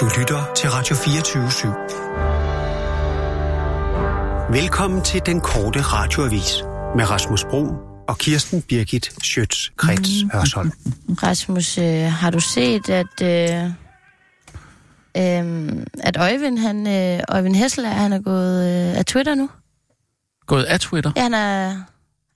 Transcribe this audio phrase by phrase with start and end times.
[0.00, 1.68] Du lytter til Radio 24 /7.
[4.52, 6.62] Velkommen til den korte radioavis
[6.96, 7.66] med Rasmus Bro
[8.08, 10.72] og Kirsten Birgit Schøtz-Krets Hørsholm.
[11.22, 13.64] Rasmus, øh, har du set, at, øh,
[15.16, 19.50] øh, at Øjvind, han, øh, Øjvind Hessler, han er gået øh, af Twitter nu?
[20.46, 21.12] Gået af Twitter?
[21.16, 21.68] Ja, han er,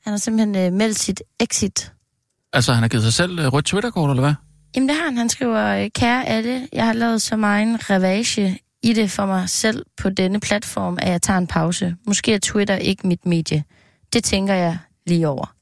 [0.04, 1.92] han har simpelthen øh, meldt sit exit.
[2.52, 4.34] Altså, han har givet sig selv øh, rødt Twitter-kort, eller hvad?
[4.74, 5.16] Jamen det har han.
[5.16, 9.86] Han skriver, kære alle, jeg har lavet så meget ravage i det for mig selv
[9.96, 11.96] på denne platform, at jeg tager en pause.
[12.06, 13.64] Måske er Twitter ikke mit medie.
[14.12, 15.54] Det tænker jeg lige over.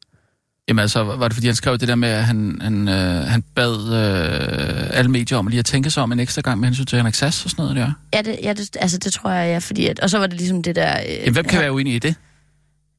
[0.69, 3.43] Jamen altså, var det fordi, han skrev det der med, at han, han, øh, han
[3.43, 6.69] bad øh, alle medier om at lige at tænke sig om en ekstra gang med
[6.69, 7.93] hensyn til Henrik Sass og sådan noget der?
[8.15, 10.37] Ja, det, ja det, altså det tror jeg, ja, fordi at, og så var det
[10.37, 11.01] ligesom det der...
[11.01, 12.15] Øh, Jamen, hvem kan ja, være uenig i det?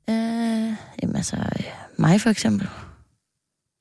[0.10, 0.16] Øh,
[1.04, 1.66] jamen altså, øh,
[1.98, 2.68] mig for eksempel.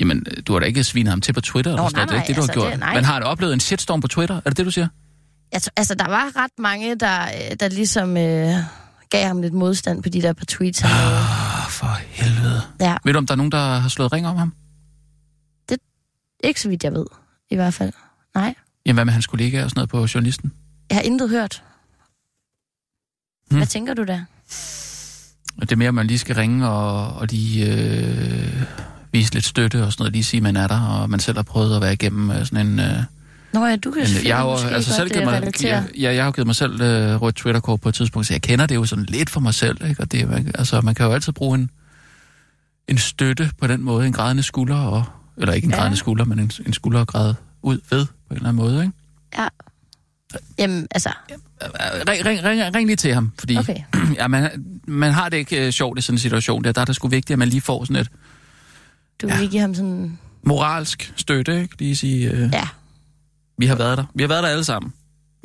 [0.09, 1.93] Jamen, du har da ikke svinet ham til på Twitter Nå, noget.
[1.95, 2.71] nej, Det er ikke det, du nej, har altså, gjort.
[2.73, 2.95] det- nej.
[2.95, 4.37] Men har han oplevet en shitstorm på Twitter?
[4.37, 4.89] Er det det, du siger?
[5.53, 7.27] Altså, altså der var ret mange, der,
[7.61, 8.55] der ligesom øh,
[9.11, 10.83] gav ham lidt modstand på de der par tweets.
[10.83, 10.99] Lavede.
[10.99, 12.63] Ah, for helvede.
[12.81, 14.53] Ja, Ved du, om der er nogen, der har slået ring om ham?
[16.45, 17.07] ikke så vidt jeg ved,
[17.51, 17.93] i hvert fald.
[18.35, 18.55] Nej,
[18.87, 20.53] Jamen, hvad med hans kollegaer og sådan noget på journalisten?
[20.91, 21.63] jeg har intet hørt.
[23.51, 23.57] Hmm.
[23.59, 24.21] Hvad tænker du der?
[25.61, 28.63] Det er mere, at man lige skal ringe og, og lige øh,
[29.19, 30.13] vise lidt støtte og sådan noget.
[30.13, 32.67] Lige sige, man er der, og man selv har prøvet at være igennem øh, sådan
[32.67, 32.81] en...
[32.81, 32.87] Øh,
[33.53, 35.73] Nå ja, du kan en jeg har altså selv givet øh, mig, relatere.
[35.75, 38.43] jeg, jeg, jeg har givet mig selv øh, rødt Twitter-kort på et tidspunkt, så jeg
[38.43, 39.89] kender det jo sådan lidt for mig selv.
[39.89, 40.03] Ikke?
[40.03, 41.71] Og det, man, altså, man kan jo altid bruge en,
[42.89, 45.05] en støtte på den måde, en grædende skulder, og,
[45.37, 45.77] eller ikke en Ja.
[45.77, 48.83] grædende skulder, men en, en skulder at græde ud ved på en eller anden måde.
[48.85, 48.93] Ikke?
[49.39, 49.49] Ja.
[50.59, 51.11] Jamen, altså,
[52.09, 53.77] Ring, ring, ring, ring lige til ham, fordi okay.
[54.19, 54.51] ja, man,
[54.87, 56.65] man har det ikke øh, sjovt i sådan en situation.
[56.65, 58.09] Der, der er det sgu vigtigt, at man lige får sådan et
[59.23, 59.41] Du vil Ja.
[59.41, 60.19] ikke give ham sådan...
[60.43, 61.63] moralsk støtte.
[61.63, 61.77] Ikke?
[61.79, 62.69] Lige sige, øh, Ja,
[63.59, 64.05] vi har været der.
[64.15, 64.93] Vi har været der alle sammen.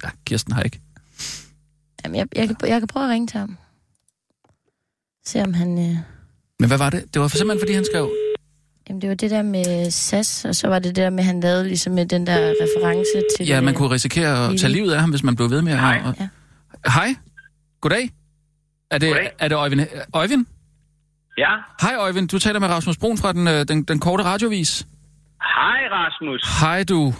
[0.03, 0.79] Ja, Kirsten har ikke.
[2.03, 3.57] Jamen, jeg, jeg, kan, jeg kan prøve at ringe til ham.
[5.25, 5.77] Se om han...
[5.79, 5.97] Øh...
[6.59, 7.13] Men hvad var det?
[7.13, 8.11] Det var simpelthen, fordi han skrev...
[8.89, 11.25] Jamen, det var det der med SAS, og så var det det der med, at
[11.25, 13.47] han lavede ligesom med den der reference til...
[13.47, 14.59] Ja, man kunne risikere at Lili.
[14.59, 15.79] tage livet af ham, hvis man blev ved med at...
[15.79, 16.01] Hej.
[16.05, 16.27] og- Ja.
[16.91, 17.15] Hej.
[17.81, 18.09] Goddag.
[18.91, 19.31] Er det, Goddag.
[19.39, 19.81] er det Øjvind?
[20.13, 20.45] Øjvind?
[21.43, 24.71] Ja, Hej Øjvind, du taler med Rasmus Brun fra den, øh, den, den korte radiovis.
[25.57, 26.41] hej Rasmus.
[26.61, 27.13] Hej du.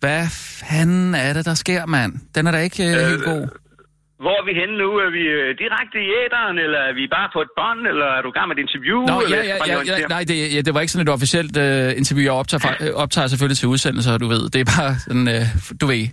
[0.00, 0.24] Hvad
[0.60, 2.12] fanden er det, der sker, mand?
[2.34, 3.42] Den er da ikke øh, helt god.
[4.24, 4.88] Hvor er vi henne nu?
[5.06, 8.22] Er vi øh, direkte i æderen, eller er vi bare på et bånd, eller er
[8.22, 8.98] du gang med et interview?
[9.12, 11.56] Nå, eller ja, ja, ja, ja, nej, det, ja, det var ikke sådan et officielt
[11.56, 12.24] øh, interview.
[12.30, 14.42] Jeg optager, øh, optager selvfølgelig til udsendelser, du ved.
[14.54, 15.44] Det er bare sådan, øh,
[15.80, 16.04] du ved...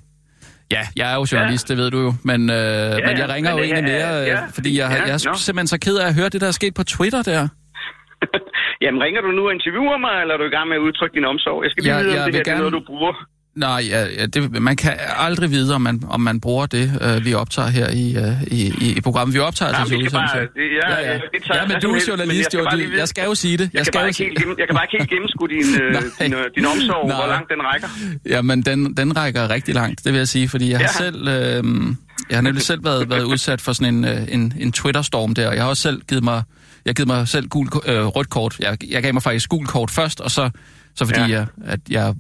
[0.72, 1.74] Ja, jeg er jo journalist, ja.
[1.76, 4.22] det ved du jo, men, øh, ja, men jeg ringer men jo egentlig er- mere,
[4.22, 5.34] øh, ja, fordi jeg, ja, jeg er nå.
[5.48, 7.42] simpelthen så ked af at høre det, der er sket på Twitter der.
[8.84, 11.14] Jamen, ringer du nu og interviewer mig, eller er du i gang med at udtrykke
[11.20, 11.60] din omsorg?
[11.64, 13.14] Jeg skal lige Ja, vide, om det her det er gerne- noget, du bruger.
[13.56, 17.26] Nej, ja, ja, det, man kan aldrig vide, om man, om man bruger det, øh,
[17.26, 19.34] vi optager her i, øh, i, i, i programmet.
[19.34, 20.24] Vi optager Ja, altså til vi skal bare...
[20.26, 20.54] udsendelse.
[20.60, 21.14] Det, ja, Ja, ja.
[21.34, 22.66] Det tager Ja, men du er journalist, jo.
[22.72, 23.64] Du- jeg skal jo sige det.
[23.64, 25.48] Jeg, Jeg kan skal bare jo ikke sige- helt jeg kan bare ikke helt gennemskue
[25.48, 27.16] din, øh, din, øh, din omsorg, Nej.
[27.18, 27.88] hvor langt den rækker.
[28.26, 31.04] Ja, men den, den rækker rigtig langt, det vil jeg sige, fordi jeg har Ja.
[31.06, 31.64] selv, øh,
[32.30, 35.48] jeg har nemlig selv været, været udsat for sådan en, øh, en, en Twitter-storm der,
[35.48, 36.44] og jeg har også selv givet mig,
[36.86, 38.56] jeg har givet mig selv gul, øh, rødt kort.
[38.60, 40.50] Jeg, jeg gav mig faktisk gul kort først, og så,
[40.96, 41.28] så fordi Ja.
[41.28, 42.14] jeg, at jeg,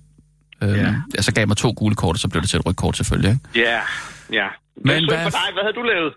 [0.64, 0.94] øh, Ja.
[1.16, 1.22] ja.
[1.22, 2.98] så gav jeg mig to gule kort, og så blev det til et rødt kort
[2.98, 3.32] selvfølgelig.
[3.56, 3.70] Ikke?
[3.70, 3.80] Ja,
[4.34, 4.48] ja.
[4.86, 5.40] Men hvad- for dig.
[5.54, 6.14] Hvad havde du lavet?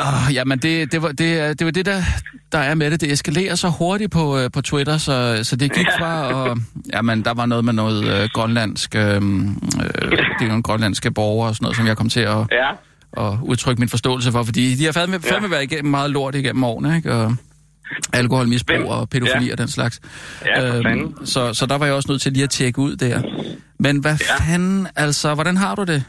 [0.00, 2.02] Oh, jamen, det, det, var, det, det var det, der,
[2.52, 3.00] der er med det.
[3.00, 6.58] Det eskalerer så hurtigt på, øh, på Twitter, så, så det gik fra, og
[6.92, 9.22] jamen, der var noget med noget øh, grønlandsk, øh, øh, det
[10.40, 12.70] er nogle grønlandske borgere og sådan noget, som jeg kom til at, Ja.
[13.26, 15.34] at udtrykke min forståelse for, fordi de har fandme, Ja.
[15.34, 17.12] fandme været igennem meget lort igennem årene, ikke?
[17.14, 17.36] Og
[18.20, 18.94] alkoholmisbrug Hvem?
[18.94, 19.52] og pædofili Ja.
[19.54, 19.94] og den slags.
[20.46, 21.26] Ja, fanden.
[21.34, 23.16] så, så der var jeg også nødt til lige at tjekke ud der.
[23.84, 24.34] Men hvad Ja.
[24.46, 26.00] fanden, altså, hvordan har du det?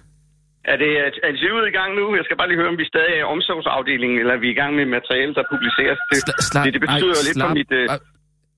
[0.73, 2.03] Er det er interviewet i gang nu?
[2.19, 4.57] Jeg skal bare lige høre, om vi stadig er i omsorgsafdelingen, eller er vi i
[4.61, 5.99] gang med materiale, der publiceres.
[6.09, 7.71] Det, Sla- slap- det, det betyder ej, lidt slap- for mit...
[7.79, 7.85] Øh,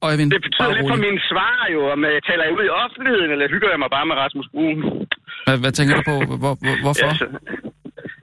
[0.09, 1.05] Øjvind, det betyder lidt for rolig.
[1.07, 4.05] min svar jo, om jeg taler jeg ud i offentligheden, eller hygger jeg mig bare
[4.09, 4.77] med Rasmus Brun?
[5.45, 6.15] Hvad, hvad tænker du på?
[6.29, 7.07] Hvor, hvor, hvorfor?
[7.11, 7.27] Ja, så,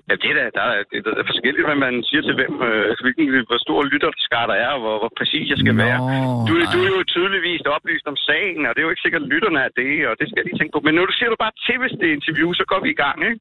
[0.08, 2.84] ja, det er da, der er, det er forskelligt, hvad man siger til hvem, øh,
[3.04, 5.98] hvilken, hvor stor lytterskar der er, og hvor, hvor præcis jeg skal Nå, være.
[6.48, 6.96] Du, du er nej.
[6.96, 9.92] jo tydeligvis oplyst om sagen, og det er jo ikke sikkert, at lytterne er det,
[10.08, 10.80] og det skal jeg lige tænke på.
[10.86, 12.98] Men nu du siger du bare til, hvis det er interview, så går vi i
[13.04, 13.38] gang, ikke?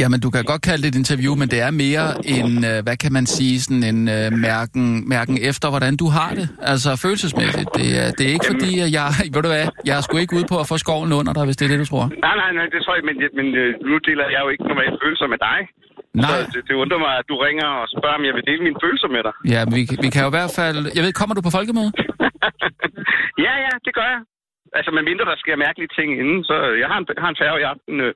[0.00, 2.06] Jamen, du kan godt kalde det et interview, men det er mere
[2.36, 4.84] en, øh, hvad kan man sige, sådan en øh, mærken,
[5.14, 6.46] mærken efter, hvordan du har det.
[6.72, 7.68] Altså følelsesmæssigt.
[7.78, 10.36] Det er, det er ikke fordi, at jeg, ved du hvad, jeg er sgu ikke
[10.38, 12.04] ude på at få skoven under dig, hvis det er det, du tror.
[12.26, 14.96] Nej, nej, nej, det tror jeg, men, men øh, nu deler jeg jo ikke normalt
[15.04, 15.58] følelser med dig.
[16.14, 18.62] Nej, Så det, det undrer mig, at du ringer og spørger, om jeg vil dele
[18.66, 19.34] mine følelser med dig.
[19.54, 20.78] ja, vi, vi kan jo i hvert fald...
[20.96, 21.90] Jeg ved, kommer du på folkemøde?
[23.46, 24.22] ja, ja, det gør jeg.
[24.78, 27.60] Altså, med mindre der sker mærkelige ting inden, så jeg har en, har en færge
[27.60, 28.14] i aften øh,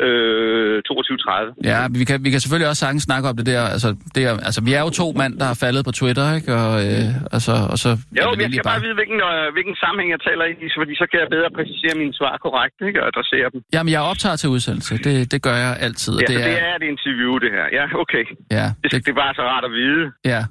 [0.00, 1.54] øh, 22.30.
[1.70, 3.62] Ja, vi kan, vi kan selvfølgelig også sagtens snakke om det der.
[3.74, 6.50] Altså, det er, altså, vi er jo to mand, der er faldet på Twitter, ikke?
[6.54, 7.88] Og, øh, altså, og så...
[7.88, 10.78] Jo, er men jeg skal bare vide, hvilken, øh, hvilken sammenhæng jeg taler i, så-
[10.82, 12.98] fordi så kan jeg bedre præcisere mine svar korrekt, ikke?
[13.02, 13.60] Og adressere dem.
[13.74, 14.92] Jamen, jeg optager til udsendelse.
[15.06, 16.12] Det, det gør jeg altid.
[16.20, 17.66] Ja, det så det er et interview, det her.
[17.78, 18.24] Ja, okay.
[18.58, 20.04] ja, Det, det, det er bare så rart at vide.
[20.34, 20.42] ja.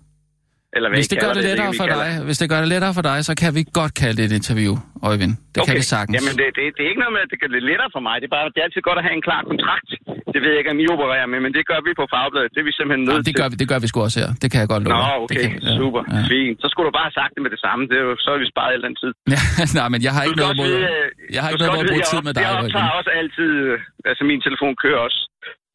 [0.76, 2.94] Eller hvad Hvis det gør det lettere ikke, for dig, hvis det gør det lettere
[3.00, 4.74] for dig, så kan vi godt kalde det et interview,
[5.10, 5.34] Øjvind.
[5.56, 6.16] Det kan vi sagtens.
[6.18, 8.16] Jamen, det, det, det er ikke noget med, at det kan lidt lettere for mig.
[8.22, 9.90] Det er, bare, det er altid godt at have en klar kontrakt.
[10.34, 12.50] Det ved jeg ikke, om I opererer med, men det gør vi på fagbladet.
[12.54, 13.40] Det er vi simpelthen nødt Jamen, det til.
[13.42, 14.30] gør vi, det gør vi sgu også her.
[14.42, 14.94] Det kan jeg godt love.
[14.96, 15.36] Nå, okay.
[15.36, 16.02] Det kan, Super.
[16.16, 16.22] Ja.
[16.34, 16.56] Fint.
[16.64, 17.82] Så skulle du bare have sagt det med det samme.
[17.90, 19.12] Det er jo, så har vi sparet al den tid.
[19.36, 19.42] Ja,
[19.80, 22.06] nej, men jeg har ikke noget mod, øh, jeg har ikke noget mod at bruge
[22.12, 23.50] tid med dig, Jeg optager også altid...
[23.70, 23.76] øh,
[24.10, 25.20] Altså, min telefon kører også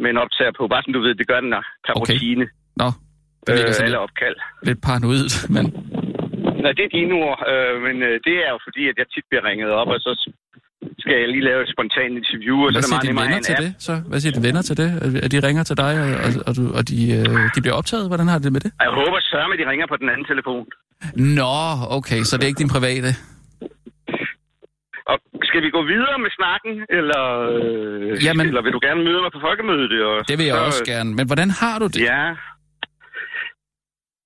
[0.03, 0.63] med en optager på.
[0.73, 2.15] Bare sådan, du ved, det gør den der per Okay.
[2.15, 2.45] rutine.
[2.83, 2.89] Nå,
[3.47, 4.37] det virker Øh, sådan alle opkald.
[4.69, 5.27] lidt paranoid,
[5.57, 5.65] men
[6.63, 9.25] Nej, det er dine ord, øh, men øh, det er jo fordi, at jeg tit
[9.31, 10.13] bliver ringet op, og så
[11.03, 13.41] skal jeg lige lave et spontant interview, og så hvad er siger meget dine venner
[13.49, 13.63] til app.
[13.65, 13.71] det?
[13.87, 13.93] Så?
[14.11, 14.89] Hvad siger dine venner til det?
[15.25, 18.05] At- de ringer til dig, og, og, og, du, og de, øh, de bliver optaget?
[18.11, 18.71] Hvordan har de det med det?
[18.87, 20.65] Jeg håber sørme, at de ringer på den anden telefon.
[21.41, 21.57] Nå,
[21.99, 23.11] okay, så det er ikke din private.
[25.11, 25.17] Og
[25.49, 27.23] skal vi gå videre med snakken, eller,
[27.55, 29.93] øh, Jamen- eller vil du gerne møde mig på folkemødet?
[30.11, 31.11] Og Det vil jeg så, også gerne.
[31.19, 32.01] Men hvordan har du det?
[32.13, 32.25] Ja.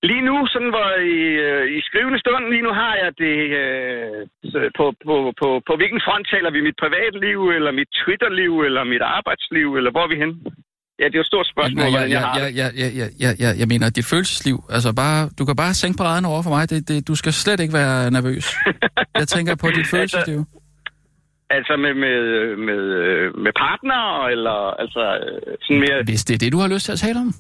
[0.09, 4.19] Lige nu, sådan hvor i, øh, i skrivende stund, lige nu har jeg det øh,
[4.53, 6.61] så på, på, på, på hvilken front taler vi?
[6.69, 10.33] Mit privatliv, eller mit Twitterliv, eller mit arbejdsliv, eller hvor er vi hen?
[11.01, 12.71] Ja, det er jo et stort spørgsmål, Nej, hvordan jeg, jeg har jeg, jeg,
[13.01, 16.43] jeg, jeg, jeg, jeg, mener, dit følelsesliv, altså bare, du kan bare sænke paraderne over
[16.47, 16.71] for mig.
[16.71, 18.47] Det, det, du skal slet ikke være nervøs.
[19.21, 20.41] Jeg tænker på dit følelsesliv.
[21.57, 22.17] Altså med, med,
[22.69, 24.03] med, øh, med partner,
[24.35, 25.99] eller altså øh, sådan mere...
[26.13, 27.31] Hvis det er det, du har lyst til at tale om,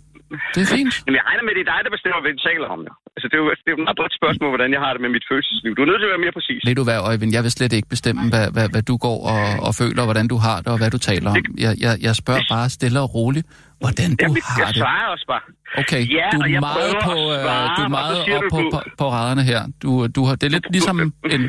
[0.55, 0.95] det er fint.
[1.05, 2.81] Jamen, jeg regner med, at det er dig, der bestemmer, hvad vi taler om.
[2.89, 2.93] Jo.
[3.15, 5.01] Altså, det er jo, det er jo et meget bredt spørgsmål, hvordan jeg har det
[5.05, 5.71] med mit følelsesliv.
[5.77, 6.61] Du er nødt til at være mere præcis.
[6.69, 9.43] Ved du hvad, Øjvind, jeg vil slet ikke bestemme, hvad, hvad, hvad du går og,
[9.67, 11.37] og føler, hvordan du har det, og hvad du taler om.
[11.67, 13.47] Jeg, jeg, jeg spørger bare stille og roligt,
[13.83, 14.81] hvordan du Jamen, har jeg det.
[14.83, 15.45] svarer også bare.
[15.83, 18.49] Okay, Ja, du er jeg meget på, at øh, svare, du er meget op du,
[18.55, 19.61] på, du- på, på raderne her.
[19.83, 20.97] Du, du har, det er lidt ligesom
[21.35, 21.43] en...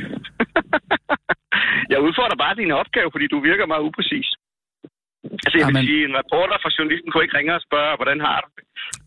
[1.94, 4.28] Jeg udfordrer bare din opgave, fordi du virker meget upræcis.
[5.44, 5.88] Altså, jeg vil Jamen.
[5.90, 8.64] sige, en reporter fra journalisten kunne ikke ringe og spørge, hvordan har du det?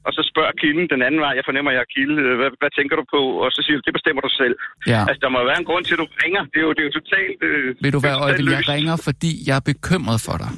[0.06, 1.32] Og så spørger kilden den anden vej.
[1.38, 2.16] Jeg fornemmer, jeg er kilde.
[2.40, 3.20] Hvad, hvad tænker du på?
[3.44, 4.54] Og så siger du, det bestemmer du selv.
[4.92, 5.00] Ja.
[5.08, 6.42] Altså, der må være en grund til, at du ringer.
[6.52, 7.36] Det er jo, det er jo totalt...
[7.48, 10.50] Øh, Vil du være, Øjvind, jeg ringer, fordi jeg er bekymret for dig.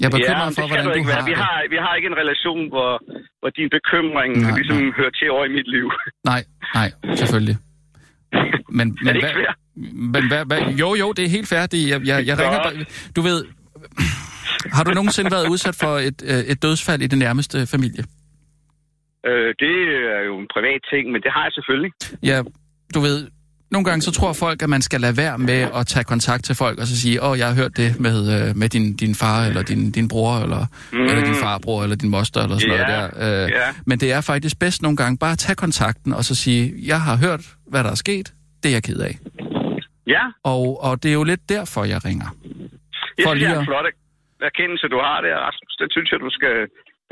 [0.00, 1.24] Jeg er bekymret men for, hvordan du ikke har.
[1.32, 2.90] Vi har, vi har ikke en relation, hvor,
[3.40, 4.96] hvor din bekymring Nej, ligesom nej.
[4.98, 5.86] hører til over i mit liv.
[6.30, 6.40] Nej,
[6.78, 6.88] nej,
[7.20, 7.56] selvfølgelig.
[8.78, 9.54] Men, men, er det ikke hvad,
[10.12, 11.50] men hvad, hvad, jo, jo, det er helt.
[11.72, 12.74] Det, jeg, jeg, jeg ringer bare,
[13.16, 13.38] du ved,
[14.72, 18.04] har du nogensinde været udsat for et, øh, et dødsfald i den nærmeste familie?
[19.26, 19.76] Øh, det
[20.18, 21.92] er jo en privat ting, men det har jeg selvfølgelig.
[22.22, 22.38] Ja,
[22.94, 23.18] du ved,
[23.70, 26.54] nogle gange så tror folk, at man skal lade være med at tage kontakt til
[26.54, 29.14] folk og så sige, åh, oh, jeg har hørt det med, øh, med din, din
[29.14, 31.00] far, eller din, din bror, eller, mm.
[31.00, 33.44] eller din farbror, eller din moster, eller sådan Ja, noget der.
[33.44, 33.68] Øh, ja.
[33.86, 37.00] Men det er faktisk bedst nogle gange bare at tage kontakten og så sige, jeg
[37.00, 38.32] har hørt, hvad der er sket,
[38.62, 39.14] det er jeg ked af.
[40.06, 42.28] Ja, Og, og det er jo lidt derfor, jeg ringer.
[43.18, 43.86] jeg For synes, det er lige en at- flot
[44.50, 45.72] erkendelse, du har der, Rasmus.
[45.82, 46.54] Den synes jeg, du skal,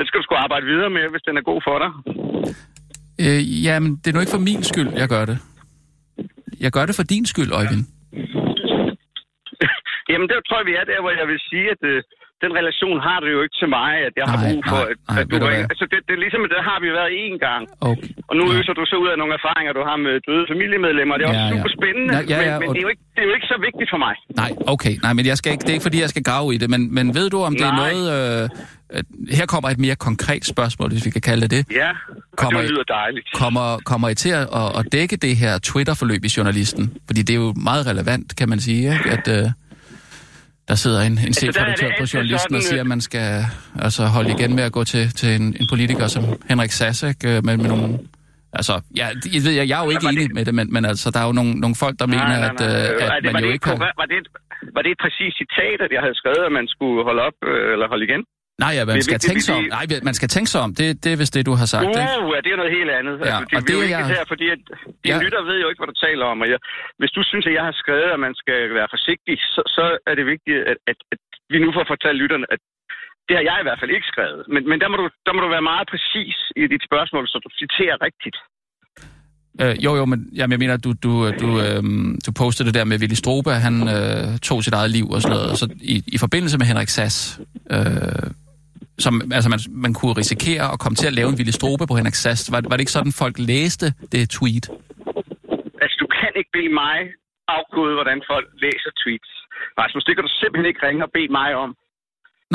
[0.02, 1.90] den skal du sgu arbejde videre med, hvis den er god for dig.
[3.24, 5.38] Øh, jamen, det er nu ikke for min skyld, jeg gør det.
[6.64, 7.84] Jeg gør det for din skyld, Øjvind.
[10.10, 11.98] Jamen, det tror jeg, vi er der, hvor jeg vil sige, at øh,
[12.44, 14.90] den relation har du jo ikke til mig, at jeg har Nej, brug for, nej,
[14.92, 15.62] at, nej, at du hvad?
[15.72, 17.62] Altså, det, det er ligesom, det har vi været én gang.
[17.90, 18.08] Okay.
[18.30, 18.52] Og nu Ja.
[18.58, 21.14] øser du så ud af nogle erfaringer, du har med døde familiemedlemmer.
[21.18, 21.54] Det er også Ja, ja.
[21.54, 23.34] super spændende, Ja, ja, ja, men, men og- det, er jo ikke, det er jo
[23.38, 24.14] ikke så vigtigt for mig.
[24.42, 24.94] Nej, okay.
[25.04, 26.82] Nej, men jeg skal ikke, det er ikke, fordi jeg skal grave i det, men,
[26.98, 27.80] men ved du, om det er Nej.
[27.92, 28.02] noget...
[28.16, 28.48] Øh,
[29.38, 31.76] her kommer et mere konkret spørgsmål, hvis vi kan kalde det det.
[31.82, 31.90] Ja,
[32.36, 33.26] Kommer det lyder dejligt.
[33.34, 34.46] Kommer, kommer I til at,
[34.78, 36.84] at dække det her Twitter-forløb i journalisten?
[37.06, 39.10] Fordi det er jo meget relevant, kan man sige, ikke?
[39.10, 39.50] at øh,
[40.72, 43.28] der sidder en, en det chefredaktør på journalisten og siger, at man skal
[43.86, 47.24] altså, holde igen med at gå til, til en, en politiker som Henrik Sass, ikke?
[47.30, 47.88] Øh, med, med nogle...
[48.58, 50.66] Altså, ja, jeg, ved, jeg, jeg er jo ikke var det- enig med det, men,
[50.74, 53.42] men altså, der er jo nogle, nogle folk, der mener, at, øh, at det- man
[53.42, 53.76] jo det ikke har...
[54.02, 54.28] Var det, et,
[54.76, 57.72] var det et præcist citat, at jeg havde skrevet, at man skulle holde op øh,
[57.74, 58.22] eller holde igen?
[58.64, 59.64] Nej, ja, man Det skal vigtigt, tænke sig om.
[59.76, 60.70] Nej, man skal tænke sig om.
[60.80, 62.00] Det, det er vist det, du har sagt, ikke?
[62.24, 63.14] Uh, ja, det er noget helt andet.
[63.18, 64.60] Ja, altså, det, og er det er ikke jeg- her, fordi at
[65.04, 65.24] dine Ja.
[65.24, 66.38] lytter ved jo ikke, hvad du taler om.
[66.44, 66.58] Og jeg,
[67.00, 70.14] hvis du synes, at jeg har skrevet, at man skal være forsigtig, så, så er
[70.18, 71.18] det vigtigt, at, at, at
[71.52, 72.60] vi nu får fortalt lytterne, at
[73.28, 74.40] det har jeg i hvert fald ikke skrevet.
[74.54, 77.36] Men, men der, må du, der må du være meget præcis i dit spørgsmål, så
[77.44, 78.38] du citerer rigtigt.
[79.62, 81.82] Øh, jo, jo, men jamen, jeg mener, du, du, du, øh,
[82.26, 85.22] du postede det der med Willy Strobe, at han øh, tog sit eget liv og
[85.22, 85.50] sådan noget.
[85.50, 87.40] Og så i, i forbindelse med Henrik Sass,
[87.70, 87.78] øh,
[88.98, 91.94] som, altså man, man kunne risikere at komme til at lave en Willy Strobe på
[91.98, 92.52] Henrik Sass.
[92.52, 94.66] Var, var det ikke sådan, folk læste det tweet?
[95.82, 96.98] Altså, du kan ikke bede mig
[97.58, 99.30] afkode, hvordan folk læser tweets.
[99.80, 101.70] Rasmus, det kan du simpelthen ikke ringe og bede mig om.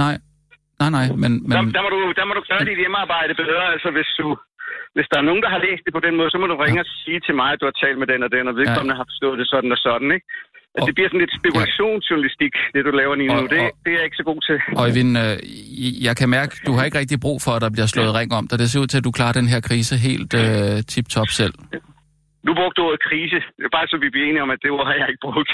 [0.03, 0.15] Nej.
[0.81, 1.31] Nej, nej, men...
[1.47, 3.65] men Der, der, må du, der må du gøre dit hjemmearbejde bedre.
[3.75, 4.27] Altså, hvis, du,
[4.95, 6.81] hvis der er nogen, der har læst det på den måde, så må du ringe
[6.85, 9.07] og sige til mig, at du har talt med den og den, og vedkommende har
[9.11, 10.25] forstået det sådan og sådan, ikke?
[10.77, 13.33] Altså, Og- det bliver sådan lidt spekulationsjournalistik, det du laver lige nu.
[13.39, 14.57] Og- Det, og- det er jeg ikke så god til.
[14.85, 15.33] Øjvind, øh,
[16.07, 18.43] jeg kan mærke, du har ikke rigtig brug for, at der bliver slået ring om
[18.47, 18.55] dig.
[18.61, 21.53] Det ser ud til, at du klarer den her krise helt øh, tip-top selv.
[22.47, 23.35] Nu brugte du ordet krise.
[23.57, 25.49] Det er bare så vi bliver enige om, at det ord har jeg ikke brugt.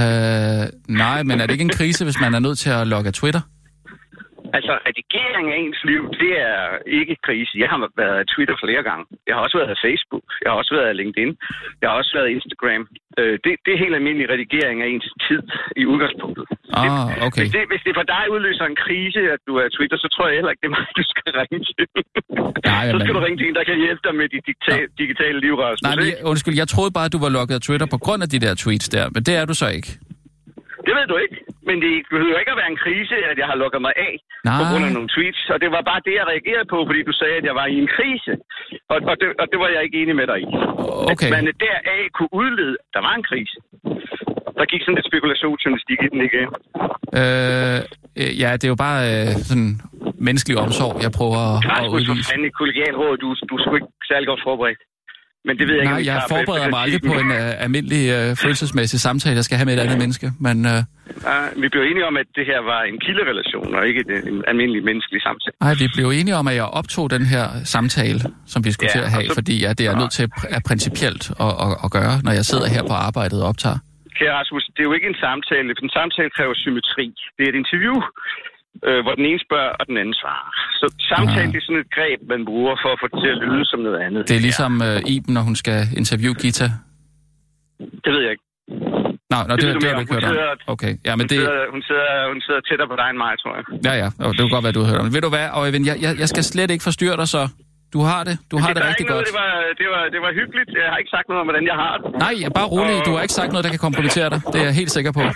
[0.00, 0.64] Øh,
[1.04, 3.40] nej, men er det ikke en krise, hvis man er nødt til at logge Twitter?
[4.56, 6.62] Altså, redigering af ens liv, det er
[6.98, 7.52] ikke krise.
[7.62, 9.04] Jeg har været af Twitter flere gange.
[9.28, 10.26] Jeg har også været af Facebook.
[10.42, 11.32] Jeg har også været af LinkedIn.
[11.80, 12.82] Jeg har også været af Instagram.
[13.20, 15.42] Øh, det, det er helt almindelig redigering af ens tid
[15.80, 16.44] i udgangspunktet.
[16.80, 17.42] Ah, okay.
[17.42, 20.24] Hvis det, hvis det for dig udløser en krise, at du er Twitter, så tror
[20.28, 21.84] jeg heller ikke, det er mig, du skal ringe til.
[22.72, 25.38] Nej, så skal du ringe til en, der kan hjælpe dig med dit digita- digitale
[25.44, 25.82] liv, Rasmus.
[25.88, 28.28] Nej, men, undskyld, jeg troede bare, at du var logget af Twitter på grund af
[28.34, 29.90] de der tweets der, men det er du så ikke.
[30.88, 31.36] Det ved du ikke.
[31.68, 34.12] Men det behøver ikke at være en krise, at jeg har lukket mig af
[34.48, 34.58] Nej.
[34.60, 35.42] på grund af nogle tweets.
[35.54, 37.76] Og det var bare det, jeg reagerede på, fordi du sagde, at jeg var i
[37.84, 38.32] en krise.
[38.92, 40.48] Og, og, det, og det var jeg ikke enig med dig i.
[41.12, 41.28] Okay.
[41.28, 43.56] At man deraf kunne udlede, at der var en krise.
[44.58, 46.48] Der gik sådan lidt spekulationsjournalistik i den igen.
[47.20, 47.78] Øh,
[48.20, 49.70] øh, ja, det er jo bare øh, sådan
[50.26, 52.30] menneskelig omsorg, jeg prøver at, at udvise.
[53.22, 54.80] Du, du er sgu ikke særlig godt forberedt.
[55.46, 57.64] Men det ved jeg ikke, Nej, vi jeg på forbereder mig aldrig på en uh,
[57.66, 60.26] almindelig uh, følelsesmæssig samtale, jeg skal have med et andet menneske.
[60.46, 60.78] Men uh,
[61.30, 64.82] Ja, vi blev enige om, at det her var en kilderelation, og ikke en, almindelig
[64.90, 65.54] menneskelig samtale.
[65.66, 68.18] ej, vi blev enige om, at jeg optog den her samtale,
[68.52, 70.24] som vi skulle Ja, til at have, så- fordi at det er nødt til
[70.56, 73.78] at principielt at, at, at gøre, når jeg sidder her på arbejdet og optager.
[74.18, 75.66] Kære Rasmus, det er jo ikke en samtale.
[75.86, 77.06] En samtale kræver symmetri.
[77.36, 77.96] Det er et interview,
[78.88, 80.48] øh, hvor den ene spørger, og den anden svarer.
[80.80, 81.52] Så samtale, Ah.
[81.52, 83.80] det er sådan et greb, man bruger for at få det til at lyde som
[83.86, 84.20] noget andet.
[84.30, 86.66] Det er ligesom uh, Iben, når hun skal interviewe Gita.
[88.04, 88.46] Det ved jeg ikke.
[89.32, 90.72] Nå, nå det, ved det, du det har du ikke hørt om.
[90.74, 91.38] Okay, ja, men Hun, det...
[91.42, 93.64] sidder, hun, sidder, hun sidder tættere på dig end mig, tror jeg.
[93.88, 95.14] Ja, ja, det kunne godt være, du har hørt om det.
[95.16, 97.42] Ved du hvad, Øjvind, jeg, jeg, jeg skal slet ikke forstyrre dig, så
[97.96, 98.36] du har det.
[98.52, 99.14] Du har det, gør rigtig godt.
[99.14, 99.26] noget.
[99.30, 100.68] Det var, det, var, det var hyggeligt.
[100.82, 102.06] Jeg har ikke sagt noget om, hvordan jeg har det.
[102.24, 102.94] Nej, bare rolig.
[103.08, 104.40] Du har ikke sagt noget, der kan kompromittere dig.
[104.52, 105.22] Det er jeg helt sikker på.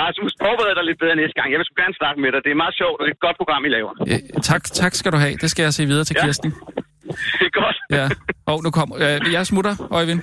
[0.00, 1.46] Rasmus, forbered dig lidt bedre næste gang.
[1.52, 2.40] Jeg vil sgu gerne snakke med dig.
[2.46, 3.92] Det er meget sjovt, og det er et godt program, I laver.
[4.12, 4.20] Øh,
[4.50, 5.34] tak, tak skal du have.
[5.42, 6.24] Det skal jeg se videre til Ja.
[6.24, 6.50] Kirsten.
[7.40, 7.76] Det er godt.
[7.98, 8.06] Ja.
[8.46, 8.94] Og nu kommer...
[9.04, 10.20] Øh, jeg smutter, Øjvind.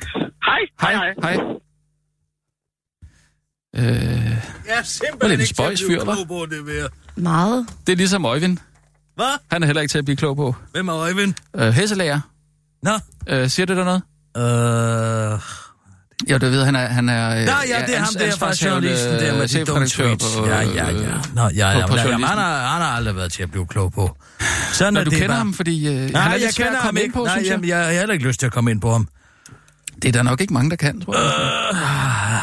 [0.50, 0.62] Hej.
[0.82, 1.10] Hej, hej.
[1.26, 1.36] hej.
[3.76, 4.32] Øh,
[4.70, 6.88] Jeg er simpelthen lidt ikke til at spøjs blive fyr, klog på det mere.
[7.16, 7.68] Meget.
[7.88, 8.58] det er ligesom Øjvind.
[9.16, 9.34] Hvad?
[9.52, 10.56] Han er heller ikke til at blive klog på.
[10.72, 11.34] Hvem er Øjvind?
[11.56, 12.20] Øh, Hesselager.
[12.84, 12.92] Nå.
[13.30, 14.02] Øh, siger det der noget?
[15.34, 15.40] Øh...
[16.30, 16.88] Ja, du ved, han er...
[16.88, 19.88] Han er øh, Nå, ja, det er ham der fra journalisten der med de dumme
[19.88, 20.36] tweets.
[20.36, 20.92] På, Ja, ja, ja.
[21.34, 21.82] Nå, ja, ja.
[21.82, 24.18] på- på ja, jamen, han, har, han har aldrig været til at blive klog på.
[24.74, 25.38] Sådan Nå, er du det kender bare.
[25.38, 27.14] ham, fordi øh, Nej, han er jeg kender ham komme ind ikke.
[27.14, 27.52] på, Nej, synes jeg.
[27.52, 29.08] jamen, jeg har heller ikke lyst til at komme ind på ham.
[30.02, 32.42] Det er der nok ikke mange, der kan, tror jeg.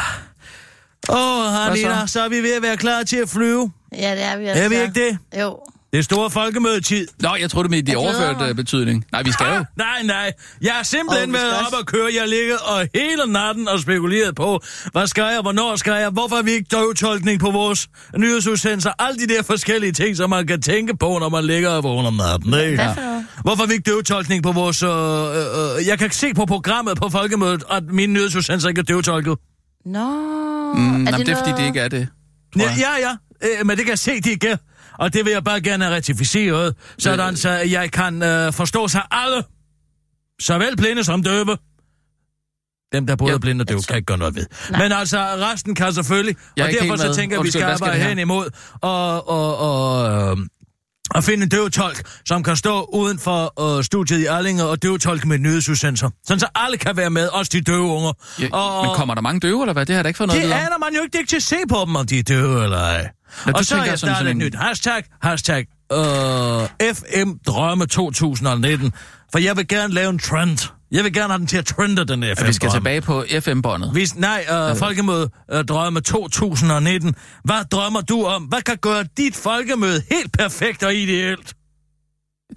[1.09, 2.13] Åh, oh, Hvad så?
[2.13, 3.73] Så er vi ved at være klar til at flyve.
[3.99, 4.65] Ja, det er vi altså.
[4.65, 5.01] Er vi ikke
[5.35, 5.41] det?
[5.41, 5.59] Jo.
[5.97, 7.07] Det er store folkemødetid.
[7.21, 7.51] Nå, jeg
[7.83, 8.49] det Jeg glæder overførte mig.
[8.49, 9.05] øh, betydning.
[9.13, 9.53] Nej, vi skal jo.
[9.53, 10.33] Ah, nej, nej.
[10.63, 12.09] Jeg har simpelthen været op og køre.
[12.15, 14.61] Jeg har ligget og hele natten og spekuleret på,
[14.93, 18.91] hvad skal jeg, hvornår skal jeg, hvorfor har vi ikke døvtolkning på vores nyhedsudsendelser.
[18.99, 22.09] Alle de der forskellige ting, som man kan tænke på, når man ligger og vågner
[22.09, 22.55] om natten.
[22.55, 22.77] Ikke?
[22.77, 23.27] Noget?
[23.43, 24.83] Hvorfor har vi ikke døvtolkning på vores...
[24.83, 28.83] Øh, øh, øh, jeg kan se på programmet på Folkemødet, at mine nyhedsudsendelser ikke er
[28.83, 29.39] døvtolket.
[29.87, 30.11] Nå.
[30.75, 32.09] Mm, jamen, det er fordi, det ikke er det.
[32.55, 33.13] tror Ja, ja, ja.
[33.61, 34.57] Øh, men det kan jeg se, de ikke er.
[34.99, 39.03] Og det vil jeg bare gerne have ratificeret, sådan så jeg kan øh, forstå sig
[39.11, 39.43] alle.
[40.41, 41.57] Såvel blinde som døve.
[42.93, 44.47] Dem, der både Ja, er blinde og døve, kan ikke gøre noget ved.
[44.71, 44.83] Nej.
[44.83, 46.37] Men altså, resten kan selvfølgelig.
[46.57, 48.51] Jeg og derfor så tænker jeg, at vi Undskyld, skal arbejde hen imod
[48.83, 50.37] og, og, og, øh,
[51.11, 55.29] og finde en døvtolk, som kan stå uden for øh, studiet i Allinge og døvtolke
[55.29, 56.11] med nyhedsudsendelser.
[56.27, 58.13] Sådan så alle kan være med, også de døve unger.
[58.41, 59.87] Ja, og, men kommer der mange døve, eller hvad?
[59.87, 61.13] Det har da ikke fået noget det aner man jo ikke.
[61.13, 63.11] Det er ikke til at se på dem, om de er døve eller ej.
[63.47, 68.93] Nå, og så som startet sådan et en- nyt hashtag, hashtag øh, FM Drømme 2019.
[69.33, 70.71] For jeg vil gerne lave en trend.
[70.91, 73.25] Jeg vil gerne have den til at trende, den FM At vi skal tilbage på
[73.41, 73.93] FM-båndet.
[73.93, 77.15] Hvis, nej, øh, folkemøde øh, Drømme 2019.
[77.45, 78.43] Hvad drømmer du om?
[78.43, 81.55] Hvad kan gøre dit folkemøde helt perfekt og ideelt?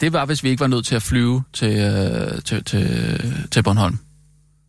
[0.02, 3.64] Det var, hvis vi ikke var nødt til at flyve til, øh, til, til, til
[3.64, 4.00] Bornholm.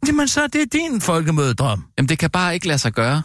[0.06, 1.84] Jamen så er det din folkemødedrøm.
[1.98, 3.22] Jamen, det kan bare ikke lade sig gøre.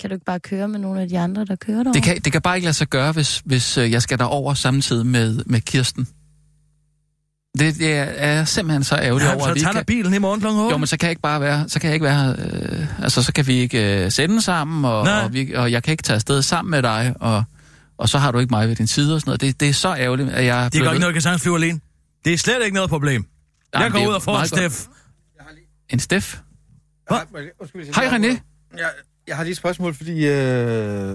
[0.00, 1.92] Kan du ikke bare køre med nogle af de andre, der kører derovre?
[1.92, 4.54] Det kan, det kan bare ikke lade sig gøre, hvis, hvis øh, jeg skal derover
[4.54, 6.08] samtidig med, med Kirsten.
[7.58, 9.84] Det, det er, er simpelthen så ærgerligt Ja, over, så at vi kan...
[9.84, 10.46] bilen i morgen kl.
[10.46, 10.60] 8.
[10.72, 11.68] Jo, men så kan jeg ikke bare være...
[11.68, 12.36] Så kan jeg ikke være...
[12.38, 15.24] Øh, altså, så kan vi ikke øh, sende sammen, og, Nej.
[15.24, 17.44] og, vi, og jeg kan ikke tage afsted sammen med dig, og,
[17.98, 19.40] og så har du ikke mig ved din side og sådan noget.
[19.40, 20.58] Det, det er så ærgerligt, at jeg...
[20.58, 21.80] er Det blevet gør ikke noget, jeg kan sagtens flyve alene.
[22.24, 23.24] Det er slet ikke noget problem.
[23.74, 24.48] Jamen, Jeg går det er ud og får en godt.
[24.48, 24.86] Steff.
[25.90, 26.00] En?
[26.08, 27.18] Hvad?
[27.18, 27.50] Jeg
[27.94, 28.38] Hej, lige René.
[28.72, 28.88] afbryder.
[29.28, 30.26] Jeg, har lige et spørgsmål, fordi...
[30.26, 31.10] Øh,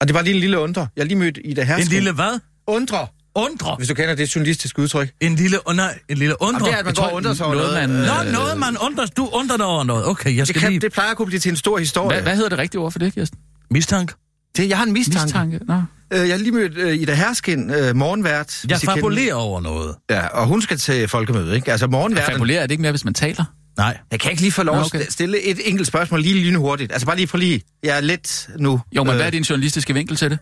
[0.00, 0.88] Og det var lige en lille undre.
[0.96, 1.88] Jeg har lige mødt Ida En Hersken.
[1.92, 2.40] lille hvad?
[2.66, 3.74] undre, Undre.
[3.76, 5.12] hvis du kender det journalistiske udtryk.
[5.20, 6.58] En lille, oh, nej, en lille undre.
[6.58, 7.90] Jamen, det er, at man Jeg går tror, og undrer sig over noget, noget.
[7.90, 9.06] man, øh, Nå, noget man undrer.
[9.06, 10.06] Du undrer dig over noget.
[10.06, 10.80] Okay, jeg det, skal kan, lige...
[10.80, 12.08] det plejer at kunne blive til en stor historie.
[12.14, 13.38] Hvad, hvad hedder det rigtige ord for det, Kirsten?
[13.70, 14.14] Mistanke.
[14.56, 15.24] Det, jeg har en mistanke.
[15.24, 15.60] Mistanke?
[15.64, 15.74] Nå.
[16.12, 18.64] Øh, jeg har lige mødt uh, Ida Herskin, uh, morgenvært.
[18.70, 19.94] Jeg fabulerer over noget.
[20.10, 21.72] Ja, og hun skal til folkemøde, ikke?
[21.72, 22.32] Altså morgenværten.
[22.32, 23.44] Fabulerer er det ikke mere, hvis man taler?
[23.76, 23.98] Nej.
[24.10, 25.00] Jeg kan ikke lige få lov at okay.
[25.00, 26.92] st- stille et enkelt spørgsmål lige lynhurtigt.
[26.92, 27.62] Altså bare lige for lige.
[27.82, 28.80] Jeg er lidt nu.
[28.92, 30.38] Jo, men øh, hvad er din journalistiske vinkel til det?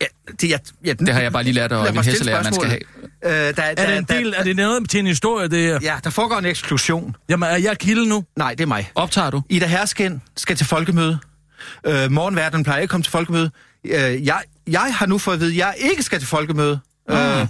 [0.00, 0.04] Ja,
[0.40, 2.80] det, jeg, ja, Det har jeg bare lige lært mig stille Hesselærer, man skal have.
[3.24, 5.78] Øh, der, Er der, det en del, er det noget til en historie, det her?
[5.82, 7.16] Ja, der foregår en eksklusion.
[7.28, 8.24] Jamen, er jeg kilde nu?
[8.36, 8.90] Nej, det er mig.
[8.94, 9.42] Optager du?
[9.48, 11.18] Ida Herskin skal til folkemøde.
[11.86, 13.50] Øh, morgenværten plejer ikke at komme til folkemøde.
[13.84, 16.78] Øh, jeg, jeg har nu fået at vide, at jeg ikke skal til folkemøde.
[17.10, 17.46] Øh,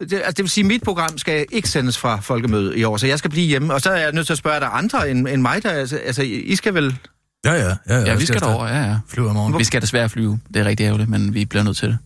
[0.00, 2.96] det, altså, det vil sige, at mit program skal ikke sendes fra folkemøde i år,
[2.96, 3.74] så jeg skal blive hjemme.
[3.74, 5.70] Og så er jeg nødt til at spørge, er der andre end, end mig, der...
[5.70, 6.96] Altså, altså, I skal vel...
[7.44, 7.68] Ja, ja.
[7.68, 8.98] Ja, ja, Ja, vi skal derover, ja, ja.
[9.08, 9.58] Flyver i morgen.
[9.58, 10.40] Vi skal desværre flyve.
[10.54, 11.98] Det er rigtig ærgerligt, men vi bliver nødt til det.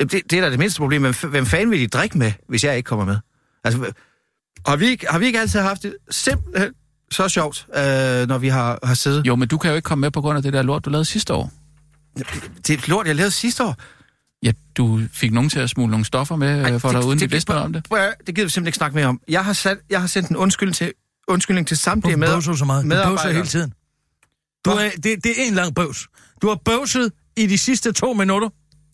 [0.00, 2.64] Jamen, Det, det er da det mindste problem, hvem fanden vil de drikke med, hvis
[2.64, 3.16] jeg ikke kommer med?
[3.64, 3.92] Altså,
[4.66, 6.70] har vi ikke, har vi ikke altid haft det simpelthen
[7.10, 7.82] så sjovt, øh,
[8.28, 9.26] når vi har, har siddet?
[9.26, 10.90] Jo, men du kan jo ikke komme med på grund af det der lort, du
[10.90, 11.52] lavede sidste år.
[12.66, 13.76] Det er lort, jeg lavede sidste år.
[14.46, 17.18] Ja, du fik nogen til at smule nogle stoffer med Ej, Ej, for dig, uden
[17.20, 17.86] de vidste om det.
[17.90, 19.20] Det gider vi simpelthen ikke snakke mere om.
[19.28, 20.92] Jeg har, sat, jeg har sendt en undskyldning til,
[21.28, 22.82] undskyldning til samtlige med, du så meget?
[22.82, 23.12] Du medarbejdere.
[23.16, 23.72] bøvser hele tiden.
[24.64, 26.06] Du er, det, det er en lang bøvs.
[26.42, 28.48] Du har bøvset i de sidste to minutter.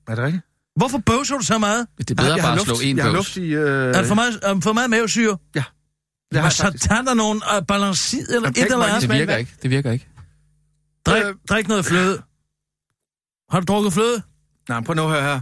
[0.09, 0.43] Er det rigtigt?
[0.77, 1.87] Hvorfor bøvser du så meget?
[1.99, 3.37] Det er bedre jeg bare at slå en Jeg har bøvs.
[3.37, 3.55] luft i...
[3.55, 5.39] Øh, Er for meget, er for meget mavesyre?
[5.55, 6.89] det har så faktisk.
[6.91, 9.03] tag der nogle uh, balancid eller Jamen, et eller andet.
[9.11, 9.53] Det virker ikke.
[9.63, 10.09] Det virker ikke.
[11.07, 11.35] Drik, Øh.
[11.49, 12.23] drik noget fløde.
[13.51, 14.23] Har du drukket fløde?
[14.69, 15.41] Nej, prøv nu at høre her.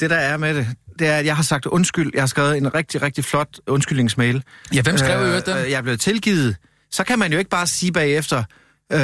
[0.00, 0.68] Det, der er med det,
[0.98, 2.10] det er, at jeg har sagt undskyld.
[2.14, 4.42] Jeg har skrevet en rigtig, rigtig flot undskyldningsmail.
[4.74, 5.56] Ja, hvem skrev øh, Øh, den?
[5.56, 6.56] øh, Jeg er blevet tilgivet.
[6.90, 8.38] Så kan man jo ikke bare sige bagefter,
[8.92, 8.98] øh,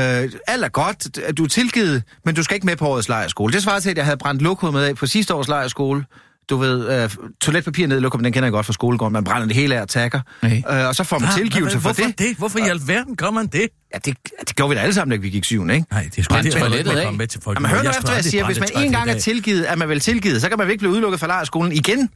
[0.46, 3.52] alt er godt, at du er tilgivet, men du skal ikke med på årets lejerskole.
[3.52, 6.04] Det svarer til, at jeg havde brændt lokum med af på sidste års lejerskole.
[6.50, 7.10] Du ved, øh,
[7.40, 9.12] toiletpapir ned i lokum, den kender jeg godt fra skolegården.
[9.12, 10.20] Man brænder det hele af og takker.
[10.42, 10.62] Nej.
[10.70, 12.18] Øh, og så får man tilgivelse Hvad- for Hvorfor det.
[12.18, 12.36] det?
[12.36, 13.68] Hvorfor i alverden gør man det?
[13.94, 14.16] Ja, det,
[14.48, 15.86] det gjorde vi da alle sammen, da vi gik syvende, ikke?
[15.90, 17.04] Nej, det er ikke toilettet jeg af.
[17.04, 17.56] komme med til folk.
[17.58, 18.46] Jamen, hør nu efter, skulle hvad jeg siger.
[18.46, 20.80] Hvis man en gang er tilgivet, er man vel tilgivet, så kan man vel ikke
[20.80, 22.08] blive udelukket fra lejerskolen igen?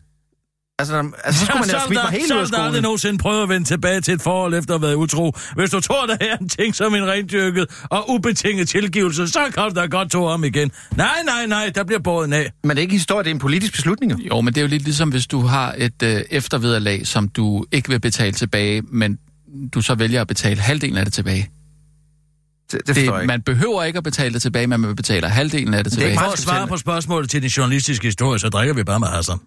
[0.78, 2.82] Altså, altså så skulle man har smidt mig helt ud af der aldrig skolen.
[2.82, 5.32] nogensinde prøvet at vende tilbage til et forhold efter at have været utro.
[5.56, 9.62] Hvis du tror, der er en ting som en rendyrket og ubetinget tilgivelse, så kan
[9.68, 10.70] du da godt to om igen.
[10.96, 12.52] Nej, nej, nej, der bliver båret af.
[12.62, 14.12] Men det er ikke historie, det er en politisk beslutning.
[14.12, 14.18] jo.
[14.36, 17.64] Jo, men det er jo lidt ligesom, hvis du har et øh, eftervederlag, som du
[17.72, 19.18] ikke vil betale tilbage, men
[19.74, 21.50] du så vælger at betale halvdelen af det tilbage.
[22.72, 23.12] Det, det Det, ikke.
[23.26, 26.10] man behøver ikke at betale det tilbage, men man betaler halvdelen af det er tilbage.
[26.10, 29.00] ikke For meget at svare på spørgsmålet til den journalistiske historie, så drikker vi bare
[29.00, 29.38] med Hassan.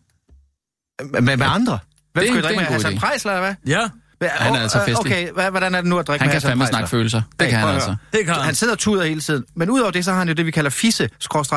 [1.03, 1.79] Med, med andre?
[2.13, 2.67] Hvem Det det er drikke med?
[2.67, 2.99] Hassan idé.
[2.99, 3.55] Preisler, eller hvad?
[3.73, 3.88] Ja,
[4.29, 4.99] Han er altså øh, festlig.
[4.99, 7.21] Okay, hvad, hvordan er det nu at drikke Han med kan Hassan fandme snakke følelser.
[7.39, 7.95] Det Hey, kan han altså.
[8.13, 8.43] det kan han.
[8.43, 9.43] Han sidder og tuder hele tiden.
[9.55, 11.10] Men udover det, så har han jo det, vi kalder fisse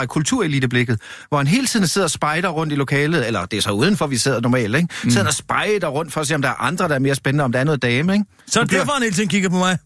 [0.08, 3.70] kultureliteblikket, hvor han hele tiden sidder og spejder rundt i lokalet, eller det er så
[3.70, 4.88] udenfor, vi sidder normalt, ikke?
[5.04, 5.10] Mm.
[5.10, 7.44] Sidder og spejder rundt for at se, om der er andre, der er mere spændende,
[7.44, 8.24] om der er noget dame, ikke?
[8.46, 9.78] Så bliver- derfor han hele tiden kigger på mig.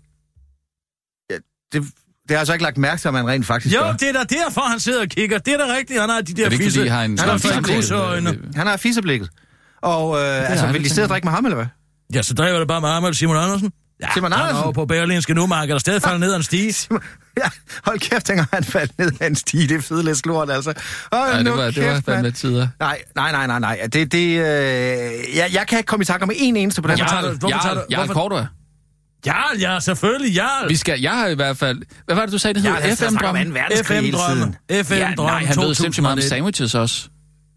[1.30, 1.82] Det,
[2.28, 3.92] det har jeg så ikke lagt mærke til, at man rent faktisk Jo, gør.
[3.92, 5.38] det er da derfor, han sidder og kigger.
[5.38, 6.90] Det er da rigtigt, han har de der Er det fisse.
[6.90, 7.76] Han har sådan fisse samtale?
[7.78, 8.38] kusseøjne.
[8.56, 9.28] Han har fisseblikket.
[9.84, 11.66] Og øh, altså, vil de sidde og drikke med ham, eller hvad?
[12.14, 13.72] Ja, så driver det bare med Ahmed Simon Andersen.
[14.02, 14.72] Ja, Simon han er Andersen?
[14.72, 16.74] på Berlinske Numarked, og stadig falder ned ad en stige.
[17.36, 17.48] Ja,
[17.86, 19.68] hold kæft, dengang han faldt ned af en stige.
[19.68, 20.72] Det er fede lidt lort, altså.
[21.12, 22.68] Hold Ja, det var, det var kæft, fandme tider.
[22.80, 23.78] Nej, nej, nej, nej, nej.
[23.92, 24.36] Det, det, øh,
[25.36, 27.22] jeg, jeg kan ikke komme i tanke om en eneste på den Hvorfor her.
[27.22, 28.46] tager du- hvorfor tager Jarl, du- Jarl Cordua.
[29.26, 30.68] Jarl, ja, selvfølgelig, Jarl.
[30.68, 31.82] Vi skal, jeg har i hvert fald...
[32.06, 32.70] Hvad var det, du sagde, det hed?
[32.70, 33.52] han sidder og snakker om FM-drøm?
[33.54, 33.60] 2.
[33.60, 34.54] verdenskrig hele FM-drømme.
[34.84, 36.24] FM-drømme Ja, nej, han ved sindssygt meget om 2001.
[36.28, 37.08] sandwiches også.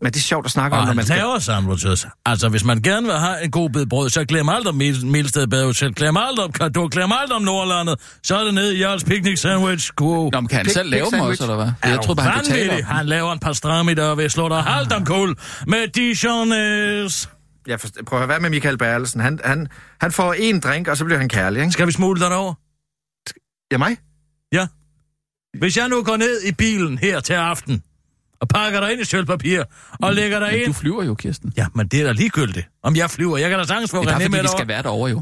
[0.02, 1.18] Men det er sjovt at snakke om, Og når han man skal...
[1.18, 2.06] laver sandwiches.
[2.26, 5.48] Altså, hvis man gerne vil have en god bid brød, så glem alt om Melsted
[5.48, 5.96] Badehotel.
[5.96, 6.88] Glem alt om Kado.
[6.92, 8.18] Glem alt om Nordlandet.
[8.24, 9.92] Så er det ned i Jarls Picnic Sandwich.
[9.96, 10.32] God.
[10.32, 11.72] Nå, men kan han Pig- selv lave dem også, eller hvad?
[11.82, 14.50] Er Jeg troede bare, han kunne tale om Han laver en pastrami, der vil slå
[14.50, 15.36] dig halvt om kul
[15.68, 17.30] med Dijones.
[17.68, 19.22] Jeg forstår, prøv at hvad med Michael Berlesen?
[19.22, 19.68] Han, han,
[20.02, 21.72] han får en drink, og så bliver han kærlig, ikke?
[21.72, 22.54] Skal vi smule dig over?
[23.72, 23.98] Ja, mig?
[24.54, 24.68] Ja.
[25.60, 27.84] Hvis jeg nu går ned i bilen her til aften,
[28.42, 29.64] og pakker dig ind i sølvpapir,
[30.02, 30.68] og lægger dig Men ind...
[30.68, 31.54] du flyver jo, Kirsten.
[31.58, 32.68] Ja, men det er da ligegyldigt.
[32.84, 33.38] Om jeg flyver.
[33.38, 35.10] Jeg kan da sagtens få Det er René bare med fordi, vi skal være derovre
[35.10, 35.22] jo.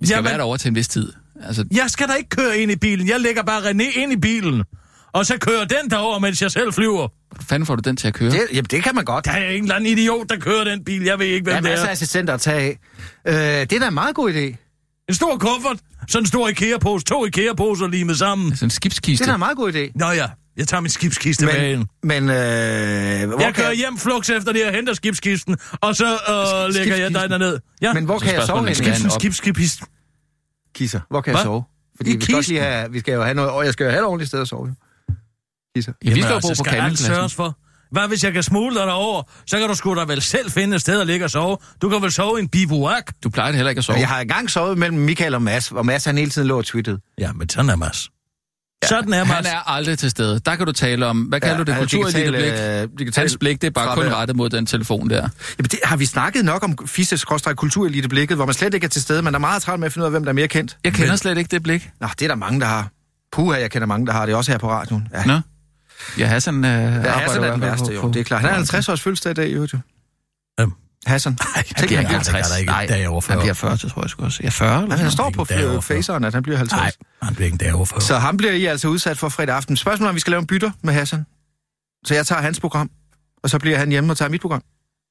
[0.00, 1.12] Vi skal Jamen- være derovre til en vis tid.
[1.46, 3.08] Altså, Jeg skal da ikke køre ind i bilen.
[3.08, 4.64] Jeg lægger bare René ind i bilen.
[5.12, 7.08] Og så kører den derover, mens jeg selv flyver.
[7.30, 8.30] hvordan fanden får du den til at køre?
[8.30, 9.24] Det, jamen, det kan man godt.
[9.24, 11.02] Der er en eller anden idiot, der kører den bil.
[11.02, 11.92] Jeg ved ikke, Der er hvem det masser af er.
[11.92, 12.78] assistenter at tage af.
[13.28, 14.66] Øh, det er da en meget god idé.
[15.08, 15.76] En stor kuffert.
[16.08, 17.04] Sådan en stor IKEA-pose.
[17.04, 18.56] To IKEA-poser limet sammen.
[18.56, 19.24] Sådan en skibskiste.
[19.24, 19.92] Det er da en meget god idé.
[19.94, 20.26] Nå ja,
[20.60, 21.78] jeg tager min skibskiste med ind.
[21.78, 25.96] Men, men øh, hvor Jeg kører kan, hjem flux efter det, jeg henter skibskisten, og
[25.96, 27.58] så øh, lægger jeg dig derned.
[27.82, 28.90] Ja, men hvor kan jeg sove spørgsmålet henne?
[28.90, 29.20] er, skibs, op.
[29.20, 29.80] skibs, skibs.
[30.74, 31.00] Kisser.
[31.10, 31.44] Hvor kan jeg Hvad?
[31.44, 31.62] sove?
[31.96, 32.54] Fordi I vi skal, også kisten?
[32.54, 34.40] lige have, vi skal jo have noget, og jeg skal jo have et ordentligt sted
[34.40, 34.66] at sove.
[34.66, 34.74] jo.
[35.76, 35.92] Kisser.
[36.04, 37.58] Ja, vi skal jo altså, bo på skal sørges for.
[37.92, 39.22] Hvad hvis jeg kan smule dig derover?
[39.46, 41.56] Så kan du sgu da vel selv finde et sted at ligge og sove.
[41.82, 43.02] Du kan vel sove i en bivouac?
[43.24, 43.98] Du plejer heller ikke at sove.
[43.98, 46.64] Jeg har engang sovet mellem Michael og Mads, hvor Mads han hele tiden lå og
[46.64, 47.00] twittede.
[47.18, 48.10] Ja, men sådan er Mads.
[48.82, 49.36] Ja, sådan er Mads.
[49.36, 50.40] Han er aldrig til stede.
[50.46, 52.42] Der kan du tale om, hvad kalder Ja, du det, kulturelite blik?
[52.44, 55.16] digital, øh, digital Hans blik, det er bare kun rettet mod den telefon der.
[55.16, 57.18] Jamen, det, har vi snakket nok om fisse
[57.56, 59.86] kulturelite blikket, hvor man slet ikke er til stede, men der er meget travlt med
[59.86, 60.76] at finde ud af, hvem der er mere kendt.
[60.84, 61.90] Jeg kender slet ikke det blik.
[62.00, 62.88] Nå, det er der mange, der har.
[63.32, 65.08] Puha, jeg kender mange, der har det, også her på radioen.
[65.14, 65.40] Ja, Nå.
[66.18, 68.08] Ja, Hassan øh, ja Hassan er den værste, på- jo.
[68.12, 68.40] Det er klart.
[68.40, 69.66] Han er på- 50 års fødselsdag i dag, jo.
[71.06, 71.38] Hassan.
[71.40, 72.48] Han bliver han bliver 50.
[72.48, 73.34] Der er ikke Nej, en dag over 40.
[73.36, 74.40] han bliver 40, det tror jeg sgu også.
[74.42, 76.80] Ja, 40 eller Han sådan står på Ikke faceren, at han bliver 50.
[76.80, 78.00] Nej, han bliver ikke en dag over 40.
[78.00, 79.76] Så ham bliver I altså udsat for fredag aften.
[79.76, 81.24] Spørgsmålet er, om vi skal lave en bytter med Hassan.
[82.06, 82.90] Så jeg tager hans program,
[83.42, 84.62] og så bliver han hjemme og tager mit program.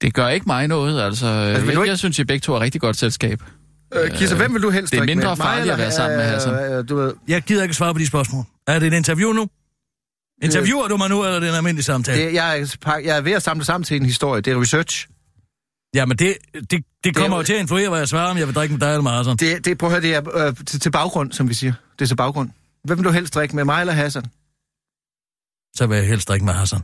[0.01, 1.25] Det gør ikke mig noget, altså.
[1.27, 3.43] Altså, vil jeg, du ikke- jeg synes, I begge to er rigtig godt selskab.
[3.95, 6.31] Øh, Kisser, hvem vil du helst det er mindre farligt at være sammen med øh,
[6.31, 6.53] Hassan.
[6.53, 8.43] øh, Du ved, Jeg gider ikke svare på de spørgsmål.
[8.67, 9.47] Er det et interview nu?
[10.43, 12.25] Interviewer du mig nu, eller er det en almindelig samtale?
[12.25, 14.41] det, jeg, er, jeg er ved at samle sammen til en historie.
[14.41, 15.07] Det er research.
[15.95, 16.37] Jamen, det,
[16.71, 18.73] det, det kommer jo- jo til at influere, hvad jeg svarer, om jeg vil drikke
[18.73, 19.37] med dig eller Hassan.
[19.37, 21.73] Det, det, prøv at høre, det er øh, til, til baggrund, som vi siger.
[21.99, 22.49] Det er til baggrund.
[22.83, 24.23] Hvem vil du helst drikke med, mig eller Hassan?
[25.75, 26.81] Så vil jeg helst drikke med Hassan.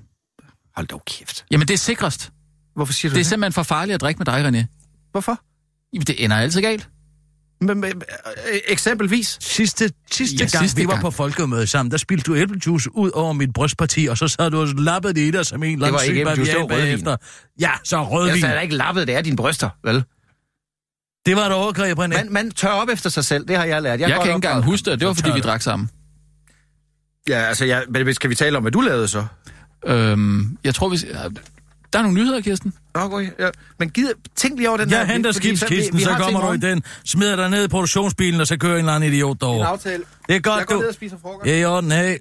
[0.75, 1.45] Hold dog kæft.
[1.51, 2.31] Jamen, det er sikrest.
[2.75, 3.27] Hvorfor siger du Det er det?
[3.27, 4.65] simpelthen for farligt at drikke med dig, René.
[5.11, 5.39] Hvorfor?
[5.93, 6.89] Jamen, det ender altid galt.
[7.65, 7.93] Men, men,
[8.51, 9.37] øh, eksempelvis.
[9.41, 11.01] Sidste, sidste Ja, ja, gang, sidste vi var gang.
[11.01, 14.59] på folkemøde sammen, der spildte du æblejuice ud over mit brystparti, og så sad du
[14.61, 16.67] og lappede det i dig som en ikke syg bavian rødvin.
[16.67, 17.17] bagefter.
[17.59, 18.43] Ja, så rødvin.
[18.43, 20.03] Jeg er ikke lappet, det er dine bryster, vel?
[21.25, 22.07] Det var et overgreb, René.
[22.07, 23.99] Man, man tør op efter sig selv, det har jeg lært.
[23.99, 25.89] Jeg, jeg kan ikke engang huske det, det var fordi, vi drak sammen.
[27.29, 29.25] Ja, altså, jeg, men skal vi tale om, hvad du lavede så?
[29.85, 30.97] Øhm, jeg tror, vi...
[31.93, 32.73] Der er nogle nyheder, Kirsten.
[32.95, 33.49] Nå, okay, ja.
[33.79, 35.13] Men gider, tænk lige over den Jeg der...
[35.13, 38.41] henter fordi skibskisten, så har til kommer du i den, smider dig ned i produktionsbilen,
[38.41, 39.67] og så kører en eller anden idiot En derovre.
[39.67, 40.03] aftale.
[40.27, 40.81] Det er godt, jeg går du.
[40.81, 41.47] ned og spiser frokost.
[41.47, 42.17] Ja, i orden, hey.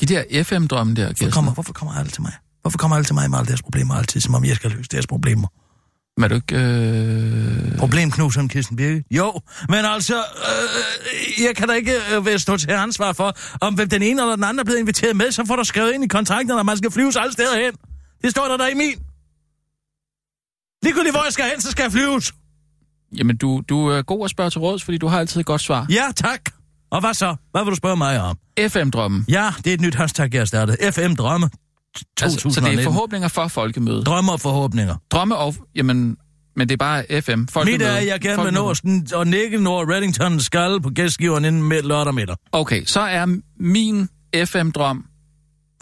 [0.00, 1.30] De der FM-drømme der, Hvorfor Kirsten.
[1.32, 2.32] kommer, hvorfor kommer alle til mig?
[2.62, 4.88] Hvorfor kommer alle til mig med alle deres problemer altid, som om jeg skal løse
[4.92, 5.48] deres problemer?
[6.16, 6.56] Men er du ikke...
[6.56, 7.78] Øh...
[7.78, 9.04] Problemknuseren, Kirsten Birke?
[9.10, 13.74] Jo, men altså, øh, jeg kan da ikke øh, være stå til ansvar for, om
[13.74, 16.04] hvem den ene eller den anden er blevet inviteret med, så får der skrevet ind
[16.04, 17.72] i kontrakten, at man skal flyves alle steder hen.
[18.22, 18.98] Det står der der i min.
[20.82, 22.32] Ligegyldigt hvor jeg skal hen, så skal jeg flyves.
[23.16, 25.60] Jamen, du, du er god at spørge til råds, fordi du har altid et godt
[25.60, 25.86] svar.
[25.90, 26.40] Ja, tak.
[26.90, 27.36] Og hvad så?
[27.50, 28.38] Hvad vil du spørge mig om?
[28.68, 29.24] FM-drømmen.
[29.28, 30.76] Ja, det er et nyt hashtag, jeg har startet.
[30.94, 31.50] FM Drømme
[32.16, 32.22] 2019.
[32.22, 34.06] Altså, så det er forhåbninger for folkemødet.
[34.06, 34.96] Drømme og forhåbninger.
[35.10, 35.54] Drømme og...
[35.74, 36.16] Jamen,
[36.56, 37.46] men det er bare FM.
[37.46, 37.78] Folkemøde.
[37.78, 38.74] Mit er, jeg gerne vil nå
[39.14, 42.36] og nikke når Reddington skal på gæstgiveren inden med lørdag middag.
[42.52, 44.08] Okay, så er min
[44.44, 45.06] FM-drøm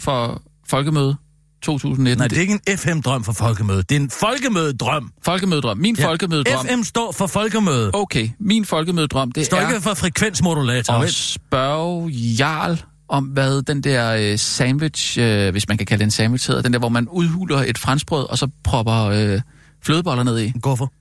[0.01, 1.17] for folkemøde
[1.63, 2.19] 2019.
[2.19, 3.83] Nej, det er ikke en FM-drøm for folkemøde.
[3.83, 5.13] Det er en folkemødedrøm.
[5.23, 5.79] Folkemødedrøm.
[5.79, 6.07] Min ja.
[6.07, 6.67] folkemødedrøm.
[6.67, 7.91] FM står for folkemøde.
[7.95, 10.95] Okay, min folkemødedrøm, det Står er ikke for frekvensmodulator.
[10.95, 11.13] at vel?
[11.13, 16.11] spørge Jarl om, hvad den der øh, sandwich, øh, hvis man kan kalde det en
[16.11, 16.63] sandwich, hedder.
[16.63, 19.41] Den der, hvor man udhuler et franskbrød, og så propper øh,
[19.83, 20.53] flødeboller ned i.
[20.61, 20.93] Hvorfor?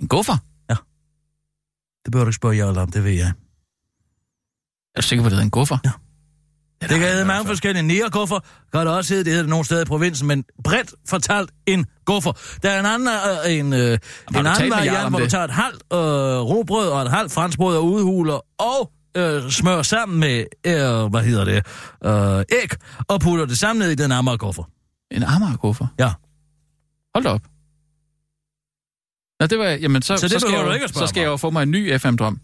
[0.00, 0.36] En guffer?
[2.04, 3.32] Det behøver du ikke spørge Jarl om, det ved jeg.
[4.94, 5.78] Er du sikker på, at det hedder en guffer?
[5.84, 5.90] Ja.
[6.88, 8.38] Det kan hedde mange forskellige nærguffer,
[8.72, 11.86] kan det også hedde, det hedder det nogle steder i provinsen, men bredt fortalt en
[12.04, 12.32] guffer.
[12.62, 13.98] Der er en anden, øh, en, øh,
[14.30, 15.98] en anden variant, hvor du tager et halvt øh,
[16.40, 21.44] robrød og et halvt franskbrød og udhuler og øh, smører sammen med, øh, hvad hedder
[21.44, 21.66] det,
[22.04, 22.70] øh, æg,
[23.08, 24.62] og putter det sammen ned i den amager guffer.
[25.10, 25.86] En Amager-guffer?
[25.98, 26.12] Ja.
[27.14, 27.40] Hold da op.
[29.40, 29.64] Nå, det var...
[29.64, 31.70] Jamen, så, Så det så, skal, jeg, jo- så skal jeg jo få mig en
[31.70, 32.40] ny FM-drøm.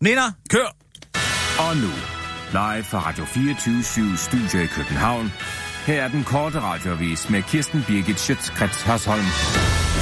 [0.00, 0.76] Nina, kør!
[1.58, 1.88] Og nu,
[2.52, 5.32] live fra Radio 24 Studio i København.
[5.86, 9.24] Her er den korte radiovis med Kirsten Birgit Schøtzgrads Hasholm.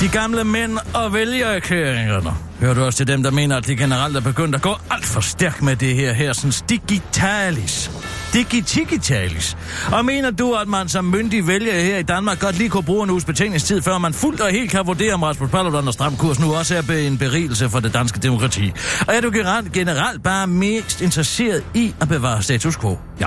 [0.01, 2.31] De gamle mænd og vælgererklæringerne.
[2.61, 5.05] Hører du også til dem, der mener, at de generelt er begyndt at gå alt
[5.05, 7.91] for stærkt med det her hersens digitalis?
[8.33, 9.57] Digitalis.
[9.93, 13.05] Og mener du, at man som myndig vælger her i Danmark godt lige kunne bruge
[13.05, 16.16] en uges betænkningstid, før man fuldt og helt kan vurdere, om Rasmus Paludan og Stram
[16.16, 18.73] Kurs nu også er en berigelse for det danske demokrati?
[19.09, 19.31] Og er du
[19.73, 22.99] generelt bare mest interesseret i at bevare status quo?
[23.21, 23.27] Ja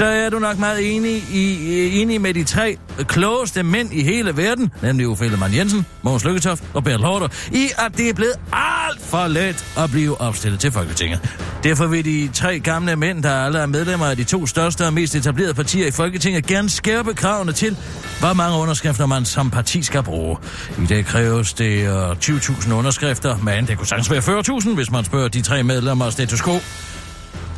[0.00, 4.36] så er du nok meget enig, i, enig med de tre klogeste mænd i hele
[4.36, 8.34] verden, nemlig Uffe Ellemann Jensen, Mogens Lykketoft og Bertel Hårder, i at det er blevet
[8.52, 11.20] alt for let at blive opstillet til Folketinget.
[11.64, 14.92] Derfor vil de tre gamle mænd, der alle er medlemmer af de to største og
[14.92, 17.76] mest etablerede partier i Folketinget, gerne skærpe kravene til,
[18.20, 20.36] hvor mange underskrifter man som parti skal bruge.
[20.82, 25.04] I dag kræves det øh, 20.000 underskrifter, men det kunne sagtens være 40.000, hvis man
[25.04, 26.58] spørger de tre medlemmer af status quo.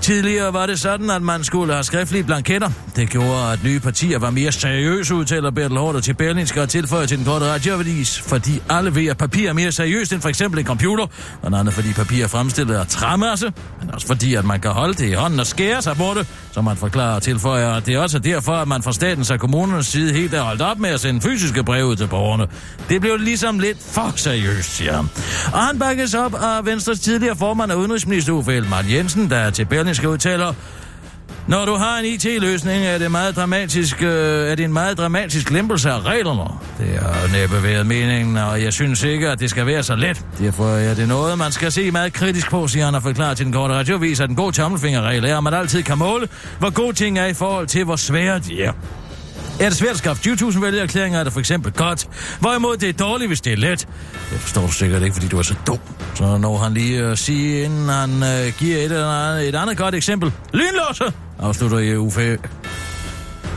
[0.02, 2.70] Tidligere var det sådan, at man skulle have skriftlige blanketter.
[2.96, 7.06] Det gjorde, at nye partier var mere seriøse, udtaler Bertel Hårder til Berlinske og tilføjer
[7.06, 10.60] til den korte radioavis, fordi alle ved, at papir er mere seriøst end for eksempel
[10.60, 11.06] en computer,
[11.42, 14.94] og andet fordi papir er fremstillet af træmasse, men også fordi, at man kan holde
[14.94, 17.94] det i hånden og skære sig på det, som man forklarer og tilføjer, at det
[17.94, 20.90] er også derfor, at man fra statens og kommunernes side helt er holdt op med
[20.90, 22.46] at sende fysiske breve ud til borgerne.
[22.88, 25.08] Det blev ligesom lidt for seriøst, siger han.
[25.52, 29.64] Og han bakkes op af Venstres tidligere formand og udenrigsminister Uffe Elmar Jensen, der til
[29.92, 30.54] engelske udtaler,
[31.46, 35.50] når du har en IT-løsning, er det, meget dramatisk, øh, er det en meget dramatisk
[35.50, 36.50] lempelse af reglerne.
[36.78, 40.24] Det har næppe været meningen, og jeg synes ikke, at det skal være så let.
[40.38, 43.46] Derfor er det noget, man skal se meget kritisk på, siger han og forklarer til
[43.46, 46.28] den korte radiovis, at en god tommelfingerregel er, at man altid kan måle,
[46.58, 48.72] hvor gode ting er i forhold til, hvor svære de er.
[49.60, 52.08] Er det svært at skaffe 20.000 vælgererklæringer, er det for eksempel godt.
[52.40, 53.88] Hvorimod det er dårligt, hvis det er let.
[54.30, 55.78] Det forstår du sikkert ikke, fordi du er så dum.
[56.14, 59.54] Så når han lige øh, at sige, inden han øh, giver et, eller andet, et
[59.54, 60.32] andet godt eksempel.
[60.52, 61.04] Lynlåse!
[61.38, 62.36] Afslutter i UFA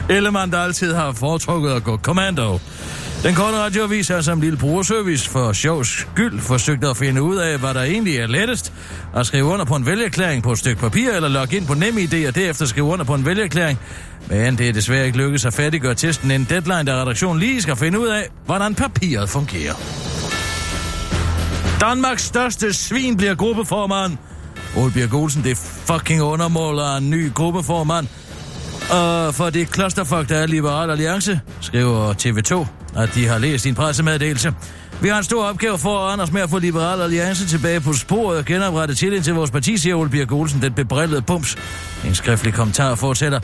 [0.10, 2.60] Ellemann, der altid har foretrukket at gå kommando.
[3.24, 7.60] Den korte radioavis har som lille brugerservice for sjovs skyld forsøgt at finde ud af,
[7.60, 8.74] hvad der egentlig er lettest.
[9.16, 12.28] At skrive under på en vælgerklæring på et stykke papir, eller logge ind på NemID
[12.28, 13.80] og derefter skrive under på en vælgerklæring.
[14.30, 17.76] Men det er desværre ikke lykkedes at færdiggøre testen en deadline, der redaktionen lige skal
[17.76, 19.74] finde ud af, hvordan papiret fungerer.
[21.82, 24.18] Danmarks største svin bliver gruppeformand.
[24.78, 28.08] Ole Birk Olsen, det fucking undermåler en ny gruppeformand.
[28.90, 32.68] Og for det klosterfolk, der er Liberal Alliance, skriver TV2,
[33.02, 34.54] at de har læst din pressemeddelelse.
[35.02, 38.38] Vi har en stor opgave for Anders med at få Liberal Alliance tilbage på sporet
[38.38, 41.58] og genoprette tillid til vores parti, siger Ole Birk Olsen, den bebrillede pums.
[42.06, 43.40] En skriftlig kommentar fortsætter.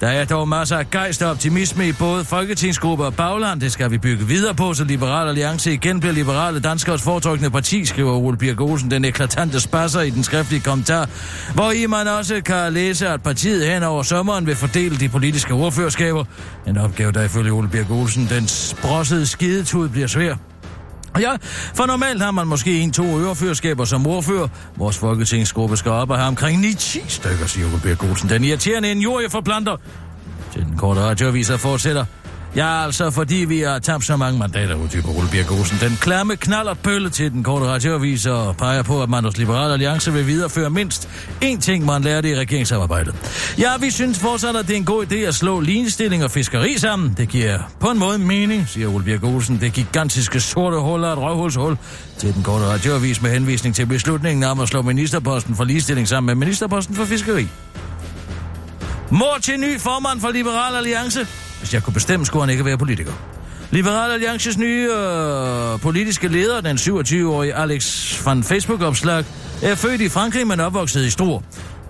[0.00, 3.60] Der er dog masser af gejst og optimisme i både folketingsgrupper og bagland.
[3.60, 7.84] Det skal vi bygge videre på, så Liberal Alliance igen bliver liberale danskers foretrukne parti,
[7.84, 11.08] skriver Ole Birk Olsen, den eklatante spasser i den skriftlige kommentar,
[11.54, 15.54] hvor i man også kan læse, at partiet hen over sommeren vil fordele de politiske
[15.54, 16.24] ordførerskaber.
[16.66, 20.49] En opgave, der ifølge Ole Birk Olsen, den sprossede skidetud bliver svær.
[21.18, 21.36] Ja,
[21.74, 24.48] for normalt har man måske en-to øreførskaber som ordfører.
[24.76, 28.28] Vores folketingsgruppe skal op og have omkring 9-10 stykker, siger Ole Birk Olsen.
[28.28, 29.76] Den irriterende injurie for forplanter.
[30.52, 32.04] Til den korte radioavis fortsætter.
[32.56, 35.78] Ja, altså fordi vi har tabt så mange mandater, uddyber Ole Birk Olsen.
[35.80, 39.72] Den klamme knaller pølle til den korte radioavis og peger på, at man hos Liberal
[39.72, 41.08] Alliance vil videreføre mindst
[41.44, 43.14] én ting, man lærte i regeringssamarbejdet.
[43.58, 46.78] Ja, vi synes fortsat, at det er en god idé at slå ligestilling og fiskeri
[46.78, 47.14] sammen.
[47.16, 49.60] Det giver på en måde mening, siger Ole Birk Olsen.
[49.60, 51.76] Det gigantiske sorte hul er et røvhulshul
[52.18, 56.26] til den korte radioavis med henvisning til beslutningen om at slå ministerposten for ligestilling sammen
[56.26, 57.48] med ministerposten for fiskeri.
[59.10, 61.26] Mor til ny formand for Liberal Alliance.
[61.58, 63.12] Hvis jeg kunne bestemme, skulle han ikke være politiker.
[63.70, 69.24] Liberal Alliances nye øh, politiske leder, den 27-årige Alex van Facebook-opslag,
[69.62, 71.40] er født i Frankrig, men opvokset i Struer.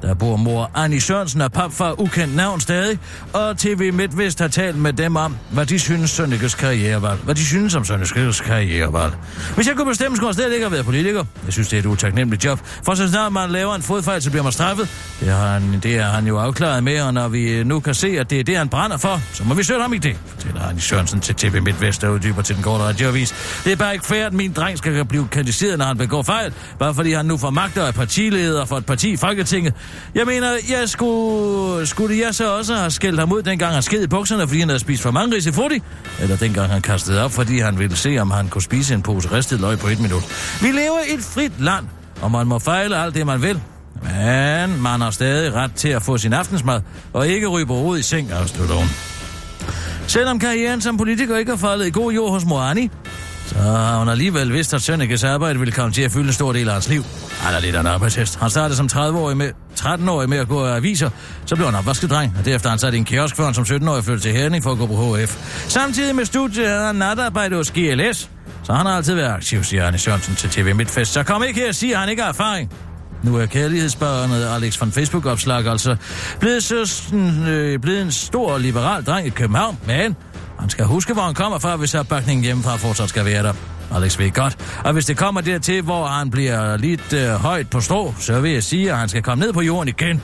[0.02, 2.98] Der bor mor Annie Sørensen og papfar ukendt navn stadig,
[3.32, 7.20] og TV MidtVest har talt med dem om, hvad de synes Sønnekes karrierevalg.
[7.20, 9.12] Hvad de synes om Sønnekes karrierevalg.
[9.54, 11.24] Hvis jeg kunne bestemme, skulle jeg slet ikke have været politiker.
[11.44, 12.60] Jeg synes, det er et utaknemmeligt job.
[12.84, 14.88] For så snart man laver en fodfejl, så bliver man straffet.
[15.20, 17.94] Det, har han, det er han jo afklaret med, og når vi øh, nu kan
[17.94, 20.16] se, at det er det, han brænder for, så må vi søge ham i det,
[20.26, 23.60] fortæller Annie Sørensen til TV MidtVest, der uddyber til den korte radioavis.
[23.64, 26.52] Det er bare ikke fair, at min dreng skal blive kritiseret, når han begår fejl,
[26.78, 29.74] bare fordi han nu får magt og er partileder for et parti i Folketinget.
[30.14, 34.02] Jeg mener, jeg skulle, skulle jeg så også have skældt ham ud, dengang han sked
[34.02, 35.82] i bukserne, fordi han havde spist for mange risifrutti?
[36.20, 39.32] Eller dengang han kastede op, fordi han ville se, om han kunne spise en pose
[39.32, 40.22] ristet løg på et minut.
[40.62, 41.84] Vi lever i et frit land,
[42.22, 43.60] og man må fejle alt det, man vil.
[44.02, 46.80] Men man har stadig ret til at få sin aftensmad,
[47.12, 48.88] og ikke ryge på rod i seng, afslutter hun.
[50.06, 52.90] Selvom karrieren som politiker ikke har faldet i god jord hos Moani,
[53.50, 56.52] så har hun alligevel vidst, at Sønnekes arbejde ville komme til at fylde en stor
[56.52, 57.04] del af hans liv.
[57.40, 58.38] Han er lidt af en arbejdshest.
[58.38, 61.10] Han startede som 30-årig med, 13-årig med at gå af aviser.
[61.46, 64.04] Så blev han opvaskedreng, og derefter han sat i en kiosk, før han som 17-årig
[64.04, 65.36] flyttede til Herning for at gå på HF.
[65.68, 68.30] Samtidig med studiet havde han natarbejde hos GLS,
[68.62, 71.12] så han har altid været aktiv, siger Arne Sørensen til TV Midtfest.
[71.12, 72.70] Så kom ikke her og sige, at han ikke har erfaring.
[73.22, 75.96] Nu er kærlighedsbarnet Alex von Facebook-opslag altså
[76.40, 77.14] blevet, så,
[77.48, 80.16] øh, blevet en stor liberal dreng i København, men
[80.60, 83.52] han skal huske, hvor han kommer fra, hvis opbakningen hjemmefra fortsat skal være der.
[83.94, 84.56] Alex ved godt.
[84.84, 88.52] Og hvis det kommer dertil, hvor han bliver lidt øh, højt på strå, så vil
[88.52, 90.22] jeg sige, at han skal komme ned på jorden igen.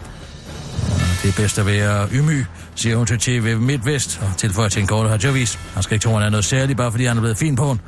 [1.22, 4.86] Det er bedst at være ymyg, siger hun til TV MidtVest, og tilføjer til en
[4.86, 5.58] kort radiovis.
[5.74, 7.66] Han skal ikke tro, han er noget særligt, bare fordi han er blevet fin på
[7.68, 7.80] den.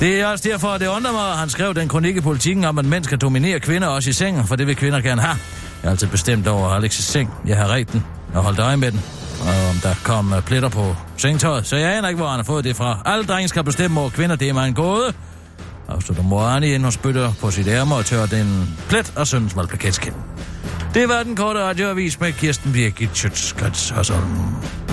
[0.00, 2.64] Det er også derfor, at det undrer mig, at han skrev den kronik i politikken
[2.64, 5.36] om, at mænd skal dominere kvinder også i sengen, for det vil kvinder gerne have.
[5.82, 7.30] Jeg er altid bestemt over Alex' seng.
[7.46, 9.00] Jeg har ret den og holdt øje med den.
[9.74, 12.64] Om der kom øh, pletter på sengtøjet, så jeg aner ikke, hvor han har fået
[12.64, 12.98] det fra.
[13.04, 15.12] Alle drenge skal bestemme over kvinder, det er mig en gåde.
[15.88, 20.14] Afslutter Morani ind og spytter på sit ærme og tør den plet og søndens valgplaketskind.
[20.94, 24.83] Det var den korte radioavis med Kirsten Birgit Schøtzgrads Hasholm.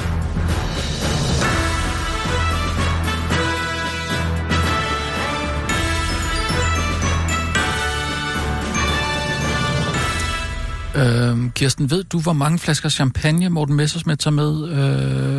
[10.95, 14.69] Øhm, Kirsten, ved du, hvor mange flasker champagne Morten Messersmith tager med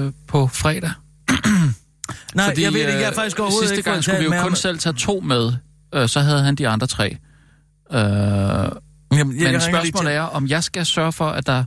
[0.07, 0.91] øh, på fredag?
[2.35, 2.99] Nej, Fordi, jeg ved det ikke.
[2.99, 4.55] Jeg har øh, faktisk overhovedet sidste ikke gang skulle vi jo kun ham.
[4.55, 5.53] selv tage to med.
[5.95, 7.17] Øh, så havde han de andre tre.
[7.93, 11.65] Øh, Jamen, jeg men spørgsmålet er, om jeg skal sørge for, at der...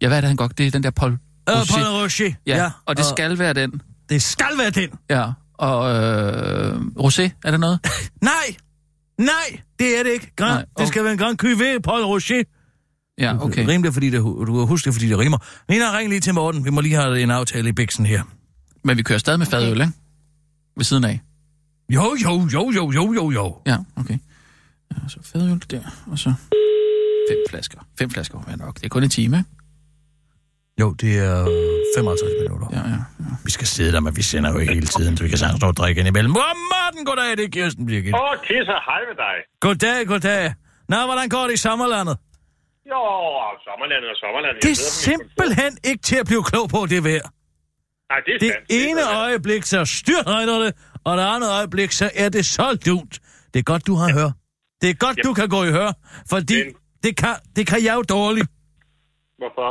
[0.00, 0.58] Ja, hvad er det, han godt?
[0.58, 1.74] Det er den der Paul Øh, Rocher.
[1.84, 2.32] Paul Rocher.
[2.46, 3.82] Ja, ja, og det skal være den.
[4.08, 4.88] Det skal være den.
[5.10, 5.24] Ja,
[5.58, 7.80] og øh, Rosé, er det noget?
[8.22, 8.56] Nej!
[9.18, 10.32] Nej, det er det ikke.
[10.36, 12.42] Grand, Nej, Det skal være en Grand Cuvée, Paul Rocher.
[13.18, 13.66] Ja, okay.
[13.68, 15.38] Rimelig, fordi det, du har husket, fordi det rimer.
[15.68, 16.64] Nina, ring lige til Morten.
[16.64, 18.22] Vi må lige have en aftale i biksen her.
[18.84, 19.92] Men vi kører stadig med fadøl, ikke?
[20.76, 21.20] Ved siden af.
[21.90, 23.56] Jo, jo, jo, jo, jo, jo, jo.
[23.66, 24.18] Ja, okay.
[24.92, 26.32] Ja, så fadøl der, og så
[27.30, 27.78] fem flasker.
[27.98, 28.74] Fem flasker er nok.
[28.76, 29.50] Det er kun en time, ikke?
[30.80, 31.44] Jo, det er
[31.96, 32.68] 55 minutter.
[32.72, 32.94] Ja, ja.
[33.20, 33.34] ja.
[33.44, 35.60] Vi skal sidde der, men vi sender jo ikke hele tiden, så vi kan sagtens
[35.60, 36.36] stå og drikke ind imellem.
[36.36, 38.14] Åh, Morten, goddag, det er Kirsten Birgit.
[38.14, 39.36] Åh, kisser, hej med dig.
[39.60, 40.54] Goddag, goddag.
[40.88, 42.16] Nå, hvordan går det i sommerlandet?
[42.92, 43.00] Jo,
[43.68, 44.62] sommerlandet og sommerlandet.
[44.66, 47.26] Det er simpelthen ikke til at blive klog på, det vejr.
[48.10, 48.66] Nej, det er Det sandt.
[48.70, 49.24] ene er sandt.
[49.26, 50.70] øjeblik, så styrtregner det,
[51.08, 53.14] og det andet øjeblik, så er det så lunt.
[53.52, 54.30] Det er godt, du har hør.
[54.80, 55.22] Det er godt, Ja.
[55.28, 55.90] du kan gå i hør,
[56.32, 56.74] fordi Men-
[57.04, 58.48] det kan, det kan jeg jo dårligt.
[59.40, 59.70] Hvorfor?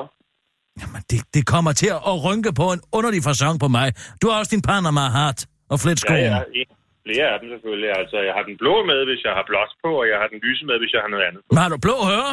[0.81, 3.87] Jamen, det, det kommer til at rynke på en underlig fasong på mig.
[4.21, 5.39] Du har også din Panama hat
[5.73, 6.19] og fletskoen.
[6.19, 6.75] Ja, ja, en-
[7.07, 7.89] flere af dem selvfølgelig.
[8.01, 10.39] Altså, jeg har den blå med, hvis jeg har blåt på, og jeg har den
[10.47, 11.49] lyse med, hvis jeg har noget andet på.
[11.53, 12.31] Men har du blå høre?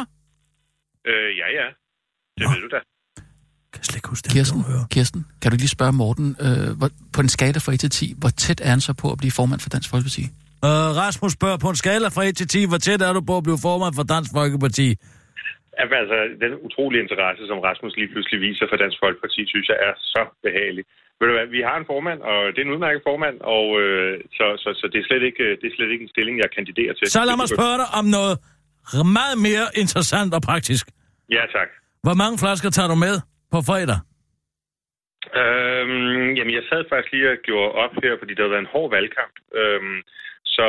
[1.09, 1.67] Øh, ja, ja.
[2.37, 2.81] Det ved du da.
[3.71, 4.31] Kan jeg slet ikke huske det.
[4.35, 4.83] Kirsten, høre.
[4.95, 8.13] Kirsten, kan du lige spørge Morten, øh, hvor, på en skala fra 1 til 10,
[8.21, 10.23] hvor tæt er han så på at blive formand for Dansk Folkeparti?
[10.67, 13.35] Uh, Rasmus spørger på en skala fra 1 til 10, hvor tæt er du på
[13.39, 14.87] at blive formand for Dansk Folkeparti?
[15.77, 19.77] Jamen, Altså, den utrolige interesse, som Rasmus lige pludselig viser for Dansk Folkeparti, synes jeg
[19.87, 20.83] er så behagelig.
[21.19, 24.13] Ved du hvad, vi har en formand, og det er en udmærket formand, og øh,
[24.37, 26.93] så, så, så det, er slet ikke, det er slet ikke en stilling, jeg kandiderer
[26.95, 27.05] til.
[27.17, 28.35] Så lad mig spørge dig om noget
[29.19, 30.85] meget mere interessant og praktisk.
[31.29, 31.69] Ja, tak.
[32.05, 33.15] Hvor mange flasker tager du med
[33.51, 33.99] på fredag?
[35.41, 38.73] Øhm, jamen, jeg sad faktisk lige og gjorde op her, fordi det har været en
[38.75, 39.35] hård valgkamp.
[39.61, 39.97] Øhm,
[40.55, 40.65] så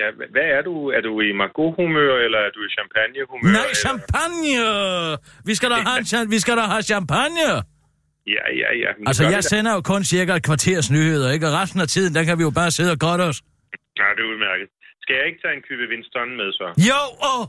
[0.00, 0.74] ja, hvad er du?
[0.96, 3.52] Er du i Margot-humør, eller er du i champagne-humør?
[3.58, 4.54] Nej, eller- champagne!
[5.48, 7.46] Vi skal da have, en vi skal da have champagne!
[8.36, 8.90] Ja, ja, ja.
[8.98, 11.44] Men Altså, jeg sender jo kun cirka et kvarters nyheder, ikke?
[11.48, 13.38] Og resten af tiden, der kan vi jo bare sidde og godt os.
[14.00, 14.68] Ja, det er udmærket.
[15.02, 16.66] Skal jeg ikke tage en kybe Winston med, så?
[16.90, 17.44] Jo, åh,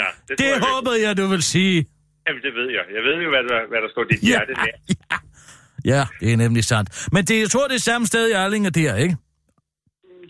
[0.00, 1.78] Ja, det, det jeg, håbede jeg, du vil sige.
[2.26, 2.84] Jamen, det ved jeg.
[2.96, 4.76] Jeg ved jo, hvad der, hvad der står dit hjerte nær.
[5.10, 5.18] ja.
[5.92, 6.88] Ja, det er nemlig sandt.
[7.14, 9.16] Men det, jeg tror, det er samme sted i Arlinge der, ikke?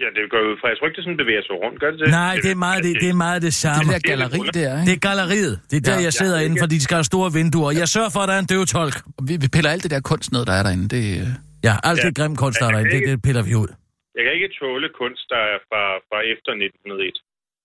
[0.03, 0.69] Ja, det går ud fra.
[0.69, 1.81] Jeg tror ikke, det sådan bevæger sig rundt.
[1.81, 2.09] Gør det det?
[2.11, 3.93] Nej, det er meget det, det, er meget det Det samme.
[3.93, 4.93] der galleri der, Det ikke?
[4.93, 5.61] er galleriet.
[5.71, 6.03] Det er der, Ja.
[6.03, 7.71] jeg sidder Ja, inde, fordi de skal have store vinduer.
[7.73, 8.95] Jeg sørger for, at der er en døvtolk.
[9.29, 10.89] Vi, vi piller alt det der kunst ned, der er derinde.
[10.97, 11.27] Det, øh,
[11.65, 12.07] Ja, alt Ja.
[12.09, 13.69] det grimme kunst, der er derinde, det, det piller vi ud.
[14.17, 17.17] Jeg kan ikke tåle kunst, der er fra, fra efter 1901.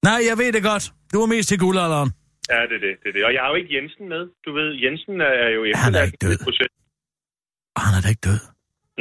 [0.10, 0.86] Nej, jeg ved det godt.
[1.14, 2.10] Du er mest til guldalderen.
[2.54, 3.24] Ja, det er det, det er det.
[3.28, 4.24] Og jeg har jo ikke Jensen med.
[4.46, 6.38] Du ved, Jensen er jo Han er ikke død.
[7.86, 8.40] han er da ikke død.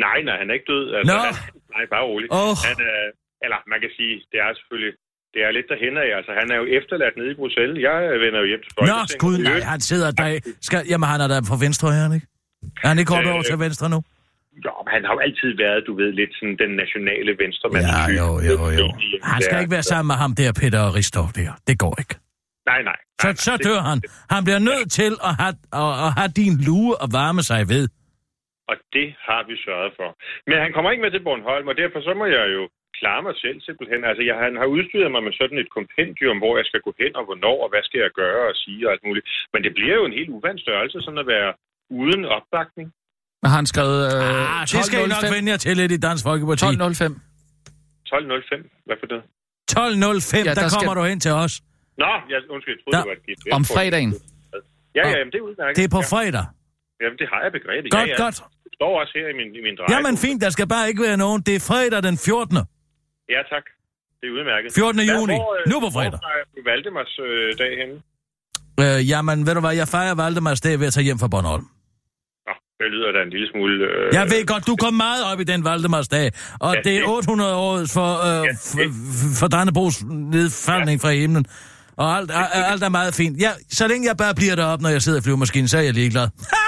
[0.07, 0.85] Nej, nej, han er ikke død.
[0.99, 1.19] Altså, Nå.
[1.27, 1.35] han,
[1.75, 2.31] nej, bare roligt.
[2.41, 2.55] Åh.
[2.69, 2.99] Han er,
[3.45, 4.93] eller man kan sige, det er selvfølgelig,
[5.35, 6.09] det er lidt derhen af.
[6.19, 7.77] Altså, han er jo efterladt nede i Bruxelles.
[7.89, 9.11] Jeg vender jo hjem til Nå, Folketinget.
[9.19, 10.27] skud, I nej, han sidder der.
[10.69, 12.27] Skal, jamen, han er der på venstre her, ikke?
[12.85, 13.99] Er han ikke kommet Øh, over til venstre nu?
[14.65, 17.85] Jo, men han har jo altid været, du ved, lidt sådan den nationale venstremand.
[17.95, 18.87] Ja, jo, jo, jo.
[19.33, 21.51] Han skal ikke være sammen med ham der, Peter og Ristov der.
[21.69, 22.15] Det går ikke.
[22.71, 22.99] Nej, nej.
[23.23, 23.99] Så, nej, så nej, dør han.
[24.35, 27.85] Han bliver nødt til at have, at, at have din lue og varme sig ved.
[28.71, 30.09] Og det har vi sørget for.
[30.49, 32.63] Men han kommer ikke med til Bornholm, og derfor så må jeg jo
[32.99, 34.01] klare mig selv simpelthen.
[34.09, 37.13] Altså, jeg, han har udstyret mig med sådan et kompendium, hvor jeg skal gå hen
[37.21, 39.27] og hvornår, og hvad skal jeg gøre og sige og alt muligt.
[39.53, 41.51] Men det bliver jo en helt uvandt størrelse, sådan at være
[42.01, 42.89] uden opbakning.
[43.41, 43.99] Hvad har han skrevet?
[44.07, 45.35] Øh, Ah, det skal I nok 12.05?
[45.35, 46.65] vende jer til lidt i Dansk Folkeparti.
[46.65, 46.71] 12.05.
[48.13, 48.83] 12.05.
[48.87, 49.21] Hvad for det?
[49.73, 51.53] 12.05, Ja, der, der skal- kommer du hen til os.
[52.03, 53.43] Nå, jeg, undskyld, jeg troede, Der- det var et gift.
[53.59, 54.11] Om fredagen.
[54.99, 55.77] Ja, ja, jamen, det er udmærket.
[55.79, 56.09] Det er på ja.
[56.15, 56.45] fredag.
[57.03, 57.89] Jamen, det har jeg begrebet.
[57.97, 58.23] Godt, ja, ja.
[58.25, 58.37] godt.
[58.65, 59.89] Det står også her i min, i min dreje.
[59.95, 61.39] Jamen fint, der skal bare ikke være nogen.
[61.49, 62.57] Det er fredag den 14.
[63.35, 63.65] Ja, tak.
[64.21, 64.69] Det er udmærket.
[64.75, 64.95] 14.
[64.97, 65.35] Hvad- juni.
[65.41, 66.19] Hvor, øh, Nu på fredag.
[66.25, 67.95] Hvor er Valdemars øh, dag henne?
[68.83, 71.67] Øh, jamen, ved du hvad, jeg fejrer Valdemars dag ved at tage hjem fra Bornholm.
[72.81, 73.75] Det lyder da en lille smule...
[73.87, 76.27] Øh, Jeg ved godt, du kom meget op i den Valdemars dag,
[76.61, 78.85] og Ja, det er det- 800 år for, øh, Ja, for,
[79.41, 81.47] for Dannebrogs nedfaldning fra himlen.
[81.97, 83.41] Og alt, er, alt er meget fint.
[83.41, 85.95] Ja, så længe jeg bare bliver deroppe, når jeg sidder i flyvemaskinen, så er jeg
[85.95, 86.29] ligeglad.
[86.53, 86.67] Ha!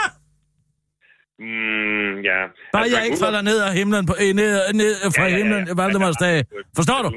[1.38, 2.38] Mm, ja.
[2.72, 5.30] Bare Altså, jeg ikke falder ned af himlen, på, øh, ned, ned fra Ja, ja,
[5.30, 5.36] ja.
[5.36, 6.44] himlen Valdemars dag.
[6.76, 7.08] Forstår du?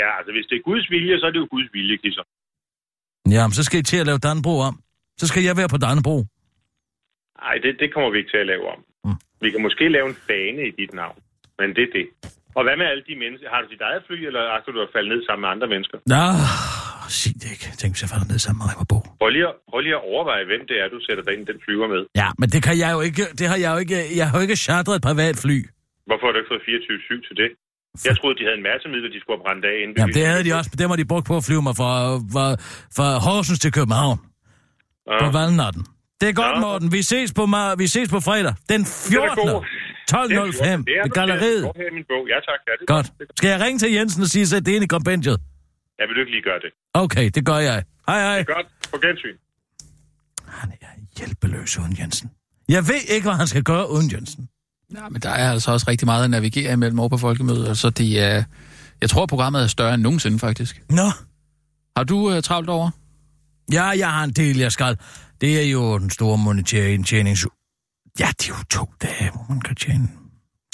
[0.00, 2.24] Ja, altså hvis det er Guds vilje, så er det jo Guds vilje, Kisser.
[3.34, 4.74] Jamen, så skal I til at lave Dannebro om.
[5.20, 6.24] Så skal jeg være på Dannebro.
[7.44, 8.80] Nej, det, det kommer vi ikke til at lave om.
[9.04, 9.18] Mm.
[9.44, 11.18] Vi kan måske lave en bane i dit navn,
[11.58, 12.06] men det er det.
[12.58, 13.46] Og hvad med alle de mennesker?
[13.54, 15.96] Har du dit eget fly, eller agter du at falde ned sammen med andre mennesker?
[16.14, 16.24] Nå,
[17.20, 17.66] sig det ikke.
[17.80, 18.98] Tænk, hvis jeg falder ned sammen med Reimer Bo.
[19.20, 21.58] Prøv lige, at, prøv lige at overveje, hvem det er, du sætter dig ind den
[21.64, 22.02] flyver med.
[22.20, 23.24] Ja, men det kan jeg jo ikke.
[23.38, 23.96] Det har jeg jo ikke.
[24.18, 25.58] Jeg har jo ikke chartret et privat fly.
[26.08, 27.50] Hvorfor har du ikke fået 24-7 til det?
[28.08, 29.94] Jeg troede, de havde en masse midler, de skulle have brændt af inden.
[30.00, 30.70] Jamen, det havde de også.
[30.80, 31.92] Dem har de brugt på at flyve mig fra,
[32.34, 32.44] fra,
[32.96, 34.18] fra Horsens til København.
[35.10, 35.18] Ja.
[35.24, 35.82] På valgnatten.
[36.20, 36.60] Det er godt, Ja.
[36.60, 36.92] Morten.
[36.92, 38.54] Vi ses på, ma- vi ses på fredag.
[38.68, 39.48] Den 14.
[39.48, 40.84] 12.05.
[40.84, 41.62] Det er i galleriet.
[41.64, 42.22] Det her i min bog.
[42.28, 42.60] Ja, tak.
[42.66, 43.06] Ja, det er Godt.
[43.20, 45.38] Er Skal jeg ringe til Jensen og sige, at det er ind i kompendiet?
[46.00, 46.70] Ja, vil du ikke lige gøre det?
[46.94, 47.84] Okay, det gør jeg.
[48.08, 48.38] Hej, hej.
[48.38, 48.66] Det er godt.
[48.92, 49.36] På gensyn.
[50.48, 50.86] Han er
[51.18, 52.30] hjælpeløs uden Jensen.
[52.68, 54.48] Jeg ved ikke, hvad han skal gøre uden Jensen.
[54.96, 57.90] Ja, men der er altså også rigtig meget at navigere imellem over på folkemødet, så
[57.90, 58.44] de er...
[59.00, 60.82] Jeg tror, programmet er større end nogensinde, faktisk.
[60.90, 61.02] Nå.
[61.96, 62.90] Har du uh, travlt over?
[63.72, 64.96] Ja, jeg har en del, jeg skal.
[65.40, 67.36] Det er jo den store monetære indtjening.
[68.20, 70.08] Ja, det er jo to dage, hvor man kan tjene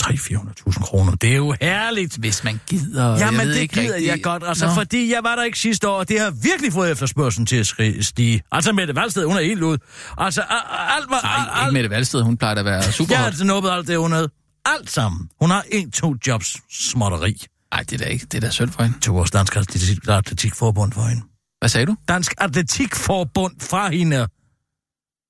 [0.02, 1.14] 300-400.000 kroner.
[1.14, 2.16] Det er jo herligt.
[2.16, 3.18] Hvis man gider...
[3.18, 4.08] Jamen, jeg det ikke gider rigtig...
[4.08, 4.74] jeg godt, altså, Nå.
[4.74, 7.66] fordi jeg var der ikke sidste år, og det har virkelig fået efterspørgselen til at
[8.04, 8.42] stige.
[8.52, 9.78] Altså, Mette Valsted, hun er helt ud.
[10.18, 11.20] Altså, alt var...
[11.22, 12.22] Nej, alt, ikke Mette Valsted.
[12.22, 14.28] Hun plejer at være super Jeg har altså nubbet alt det, hun havde.
[14.66, 15.28] Alt sammen.
[15.40, 17.42] Hun har en, to jobs småtteri.
[17.74, 18.26] Nej, det er da ikke.
[18.26, 18.98] Det er da synd for hende.
[19.00, 21.22] To års Dansk Atletik- Atletikforbund for hende.
[21.60, 21.96] Hvad sagde du?
[22.08, 24.26] Dansk Atletikforbund fra hende.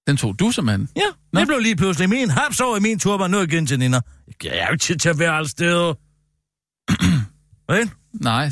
[0.07, 0.89] Den tog du som mand.
[0.97, 1.01] Ja,
[1.33, 1.41] Nå.
[1.41, 3.31] det blev lige pludselig min haps over i min turban.
[3.31, 4.01] Nu igen til Nina.
[4.45, 5.95] Jeg er jo tid til at være alle steder.
[7.73, 7.89] Hvad?
[8.13, 8.51] Nej.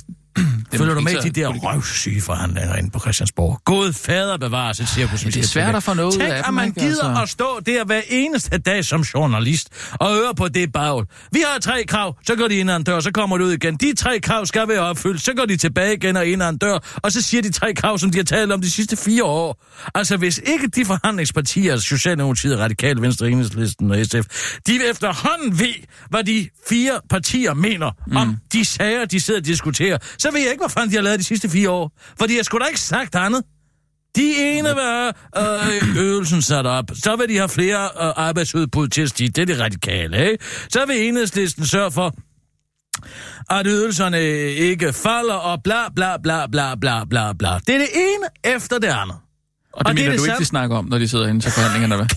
[0.73, 3.61] Det er Følger du med de der røvsyge forhandlinger inde på Christiansborg?
[3.65, 5.21] God fader bevares et cirkus.
[5.21, 7.23] som det er svært at få noget Tænk, af at dem, man gider Altså.
[7.23, 11.07] at stå der hver eneste dag som journalist og høre på det bagl.
[11.33, 13.53] Vi har tre krav, så går de ind ad en dør, så kommer de ud
[13.53, 13.77] igen.
[13.77, 16.59] De tre krav skal være opfyldt, så går de tilbage igen og ind ad en
[16.59, 19.25] dør, og så siger de tre krav, som de har talt om de sidste fire
[19.25, 19.65] år.
[19.95, 25.75] Altså, hvis ikke de forhandlingspartier, Socialdemokratiet, Radikale Venstre, Enhedslisten og SF, de efterhånden ved,
[26.11, 28.17] hvad de fire partier mener mm.
[28.17, 31.03] om de sager, de sidder og diskuterer, så ved jeg ikke, hvad fanden de har
[31.03, 31.93] lavet de sidste fire år.
[32.19, 33.43] Fordi jeg skulle da ikke sagt andet.
[34.17, 36.85] De ene have øh, øvelsen sat op.
[36.95, 39.29] Så vil de have flere øh, arbejdsudbud til at stige.
[39.29, 40.45] Det er det radikale, ikke?
[40.71, 42.15] Så vil enhedslisten sørge for,
[43.51, 44.21] at ydelserne
[44.53, 47.59] ikke falder, og bla bla bla bla bla bla bla.
[47.67, 49.17] Det er det ene efter det andet.
[49.73, 51.09] Og det Og det er mener det du ikke, samme- de snakker om, når de
[51.09, 52.07] sidder inde til forhandlingerne, hvad?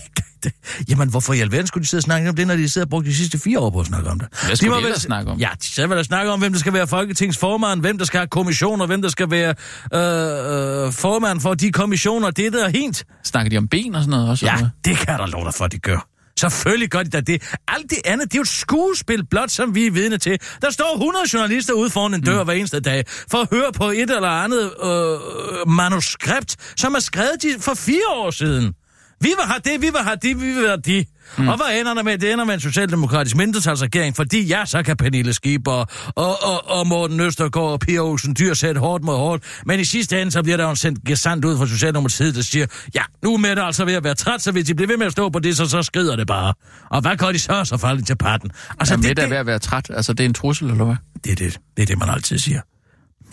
[0.88, 2.90] Jamen, hvorfor i alverden skulle de sidde og snakke om det, når de sidder og
[2.90, 4.28] brugt de sidste fire år på at snakke om det?
[4.46, 5.38] Hvad skulle må de vel- snakke om?
[5.38, 8.28] Ja, de skal vel snakke om, hvem der skal være folketingsformand, hvem der skal have
[8.28, 9.54] kommissioner, hvem der skal være
[9.94, 12.30] øh, øh, formand for de kommissioner.
[12.30, 13.04] Det er der hent.
[13.24, 14.46] Snakker de om ben og sådan noget også?
[14.46, 16.08] Ja, eller det kan der lov dig for, de gør.
[16.40, 17.42] Selvfølgelig gør de da det.
[17.68, 20.38] Alt det andet, det er jo et skuespil blot, som vi er vidne til.
[20.62, 22.44] Der står 100 journalister ude foran en dør mm.
[22.44, 27.42] hver eneste dag, for at høre på et eller andet øh, manuskript, som er skrevet
[27.42, 28.74] de, for fire år siden.
[29.20, 31.06] Vi vil have det, vi vil have det, vi vil have det.
[31.38, 31.48] Mm.
[31.48, 32.18] Og hvad ender der med?
[32.18, 36.70] Det ender med en socialdemokratisk mindretalsregering, fordi ja, så kan Pernille Skib og, og, og,
[36.70, 39.44] og Morten Østergaard og Pia Olsen Dyr sætte hårdt mod hårdt.
[39.66, 42.66] Men i sidste ende, så bliver der jo sendt gesandt ud fra Socialdemokratiet, der siger,
[42.94, 45.06] ja, nu er Mette altså ved at være træt, så hvis de bliver ved med
[45.06, 46.54] at stå på det, så, så skrider det bare.
[46.90, 47.64] Og hvad gør de så?
[47.64, 48.50] Så falder de til patten.
[48.78, 49.90] Altså, Ja, det, Mette er det, ved at være træt.
[49.90, 50.96] Altså, det er en trussel, eller hvad?
[51.24, 52.60] det, er det, det er det, man altid siger.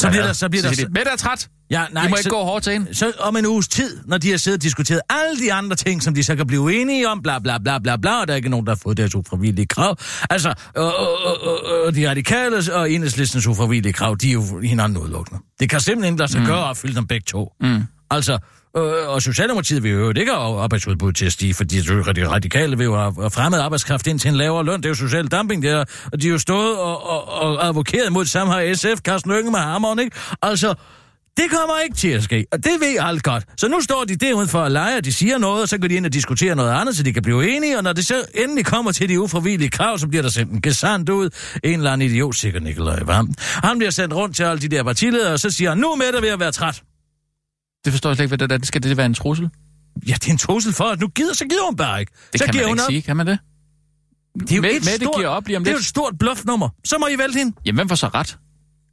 [0.04, 1.48] Så bliver der, så bliver Så der, de, Mette er træt.
[1.72, 2.96] Ja, nej, I må så- ikke gå hårdt til hende.
[2.96, 6.04] så om en uges tid, når de har siddet og diskuteret alle de andre ting,
[6.04, 8.38] som de så kan blive enige om, bla bla bla bla bla, og der er
[8.38, 9.98] ikke nogen, der har fået deres ufravillige krav.
[10.30, 14.98] Altså, øh, øh, øh, øh, de radikale og enhedslistens ufravillige krav, de er jo hinanden
[14.98, 15.42] udelukkende.
[15.60, 16.48] Det kan simpelthen ikke lade sig mm.
[16.48, 17.52] gøre at opfylde dem begge to.
[17.62, 17.84] Mm.
[18.12, 18.38] Altså,
[18.78, 22.84] øh, og Socialdemokratiet vil jo ikke have arbejdsudbuddet til at stige, fordi de radikale vil
[22.84, 24.78] jo have fremmed arbejdskraft ind til en lavere løn.
[24.78, 27.68] Det er jo social dumping, det er, og de er jo stået og, og, og
[27.68, 30.18] advokeret mod samme her SF, Carsten Lønge med hammeren, ikke?
[30.42, 30.76] Altså,
[31.38, 33.44] det kommer ikke til at ske, og det ved alt godt.
[33.58, 35.88] Så nu står de derude for at lege, og de siger noget, og så går
[35.88, 38.26] de ind og diskuterer noget andet, så de kan blive enige, og når det så
[38.36, 41.30] endelig kommer til de ufravillige krav, så bliver der sendt en gesandt ud.
[41.64, 43.34] En eller anden idiot, sikkert Nikolaj Vam.
[43.40, 45.96] Han bliver sendt rundt til alle de der partiledere, og så siger han, nu er
[45.96, 46.82] Mette ved at være træt.
[47.86, 48.66] Det forstår jeg slet ikke, hvad det er.
[48.66, 49.50] Skal det være en trussel?
[50.08, 52.12] Ja, det er en trussel for, at nu gider, så gider hun bare ikke.
[52.32, 52.90] Det så kan giver man hun ikke op.
[52.90, 53.40] sige, kan man det?
[54.40, 56.14] Det er jo Mette- et stort, giver op lige om det er jo et stort
[56.20, 56.70] bluffnummer.
[56.86, 57.56] Så må I vælte hende.
[57.66, 58.38] Jamen, hvem får så ret?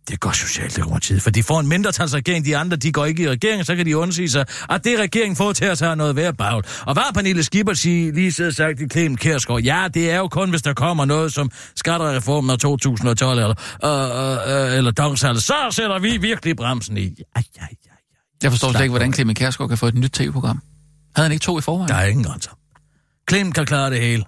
[0.08, 3.64] Det går Socialdemokratiet, for de får en mindretalsregering, de andre, de går ikke i regeringen,
[3.64, 6.64] så kan de undsige sig, at det regeringen får til at tage noget værd bagl.
[6.86, 9.60] Og hvad har Pernille Skipper sige, lige siddet sagt i Clemen Kærsgaard?
[9.62, 14.70] Ja, det er jo kun, hvis der kommer noget som skattereformen af 2012 eller, øh,
[14.70, 17.02] øh, eller domsalget, så sætter vi virkelig bremsen i.
[17.36, 17.89] Ej, ej, ej.
[18.42, 19.12] Jeg forstår slet ikke, hvordan.
[19.14, 20.62] Clemen Kærsgaard kan få et nyt tv-program.
[21.16, 21.88] Havde han ikke to i forvejen?
[21.88, 22.50] Der er ingen grænser.
[23.30, 24.24] Clem kan klare det hele.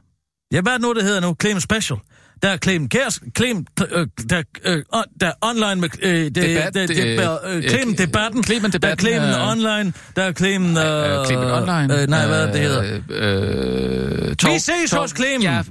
[0.52, 1.36] Ja, hvad er nu, det hedder nu?
[1.42, 1.98] Clem Special.
[2.42, 4.82] Der er Clemen Kærs, Clemen, øh, der, øh,
[5.20, 8.42] der er online med øh, det, Debat, det, det, øh, øh, Clemen øh, debatten.
[8.42, 9.92] Der er debatten, Clemen øh, online.
[10.16, 10.76] Der er Clemen...
[10.76, 12.00] Øh, Øh, Clement Online.
[12.02, 13.00] Øh, nej, hvad det, hedder?
[13.10, 15.42] Øh, øh, Vi talk- ses talk- hos Clemen.
[15.42, 15.62] Ja,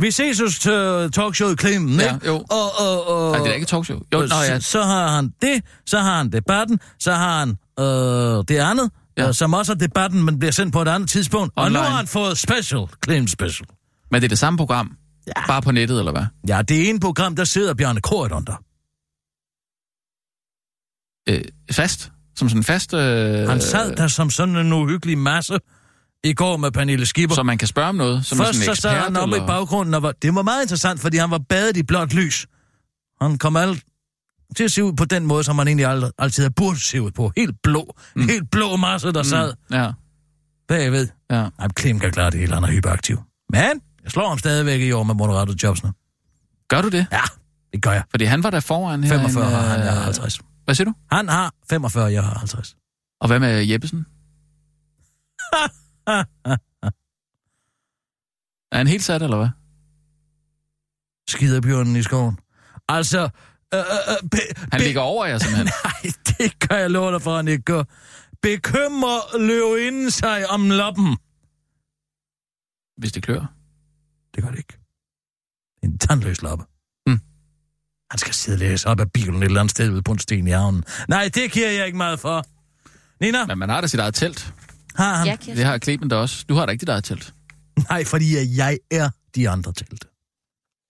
[0.00, 2.26] Vi ses hos uh, talkshowet Clemen, Ja, ikke?
[2.26, 2.34] jo.
[2.34, 3.98] Og, og, og, Nej, det er ikke talkshow.
[4.12, 4.60] Jo, nå, ja.
[4.60, 7.48] så, så har han det, så har han debatten, så har han
[7.80, 9.28] øh, det andet, Ja.
[9.28, 11.52] øh, som også er debatten, men bliver sendt på et andet tidspunkt.
[11.56, 11.90] Og nu Online.
[11.90, 13.66] har han fået special, Clemen special.
[14.10, 14.96] Men det er det samme program?
[15.26, 15.46] Ja.
[15.46, 16.24] Bare på nettet, eller hvad?
[16.48, 18.62] Ja, det er en program, der sidder Bjarne Korydon der.
[21.28, 22.12] Øh, fast?
[22.36, 22.94] Som sådan fast...
[22.94, 25.58] Øh, Han sad der som sådan en uhyggelig masse
[26.24, 27.34] i går med Pernille Skipper.
[27.34, 28.26] Så man kan spørge om noget?
[28.26, 29.46] Som Først så sad han i eller?
[29.46, 32.46] baggrunden, og var, det var meget interessant, fordi han var badet i blåt lys.
[33.20, 33.84] Han kom alt
[34.56, 37.02] til at se ud på den måde, som han egentlig aldrig, altid har burde se
[37.02, 37.32] ud på.
[37.36, 37.96] Helt blå.
[38.16, 38.28] Mm.
[38.28, 39.24] Helt blå masse, der mm.
[39.24, 39.90] sad Ja,
[40.68, 41.08] bagved.
[41.30, 41.48] ja.
[41.58, 43.22] Ej, Klim kan klare det hele, han er hyperaktiv.
[43.52, 45.92] Men jeg slår ham stadigvæk i år med Moderato Jobsene.
[46.68, 47.06] Gør du det?
[47.12, 47.20] Ja,
[47.72, 48.02] det gør jeg.
[48.10, 49.10] Fordi han var der foran her.
[49.10, 50.40] 45 en, har han, jeg har øh, 50.
[50.64, 50.94] Hvad siger du?
[51.12, 52.76] Han har 45, jeg har 50.
[53.20, 54.06] Og hvad med Jeppesen?
[58.72, 59.48] Er han helt sat, eller hvad?
[61.28, 62.38] Skiderbjørnen i skoven.
[62.88, 63.28] Altså,
[63.74, 64.38] øh, øh, øh, be,
[64.72, 65.66] Han ligger over jer, simpelthen.
[65.84, 67.82] Nej, det kan jeg love dig for, han ikke gør.
[68.42, 71.16] Bekymrer løvinden sig om loppen.
[72.96, 73.54] Hvis det klør.
[74.34, 74.78] Det gør det ikke.
[75.82, 76.64] En tandløs loppe.
[77.06, 77.20] Mm.
[78.10, 80.18] Han skal sidde og læse op af bilen et eller andet sted ude på en
[80.18, 80.84] sten i havnen.
[81.08, 82.44] Nej, det giver jeg ikke meget for.
[83.20, 84.54] Nina, Men man har da sit eget telt.
[84.94, 85.26] Har han?
[85.26, 85.36] Ja, Ja.
[85.36, 85.56] Kirsten.
[85.56, 86.44] Det har Clement da også.
[86.48, 87.34] Du har da ikke dit eget telt.
[87.90, 90.06] Nej, fordi jeg er de andre telte.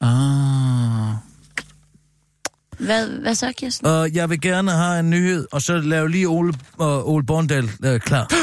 [0.00, 1.14] Ah.
[2.78, 3.86] Hvad, hvad så, Kirsten?
[3.86, 7.64] Og jeg vil gerne have en nyhed, og så lave lige Ole, uh, Ole Borndal
[7.64, 8.30] uh, klar.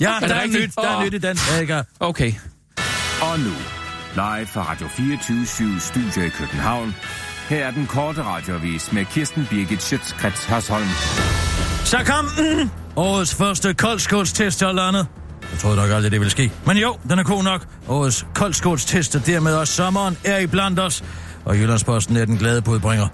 [0.00, 1.38] Ja, det der er, nyt, der er nyt i den.
[1.68, 1.82] Ja?
[2.00, 2.32] Okay.
[3.22, 3.50] Og nu,
[4.14, 6.94] live fra Radio 24 Studio i København.
[7.48, 10.88] Her er den korte radiovis med Kirsten Birgit Schøtzgrads Hasholm.
[11.84, 12.81] Så kom den!
[12.96, 15.06] Årets første koldskålstest er landet.
[15.52, 16.52] Jeg troede nok aldrig, det ville ske.
[16.66, 17.66] Men jo, den er god nok.
[17.88, 21.04] Årets koldskålstest er dermed også sommeren er i blandt os.
[21.44, 23.08] Og Jyllandsposten er den glade budbringer.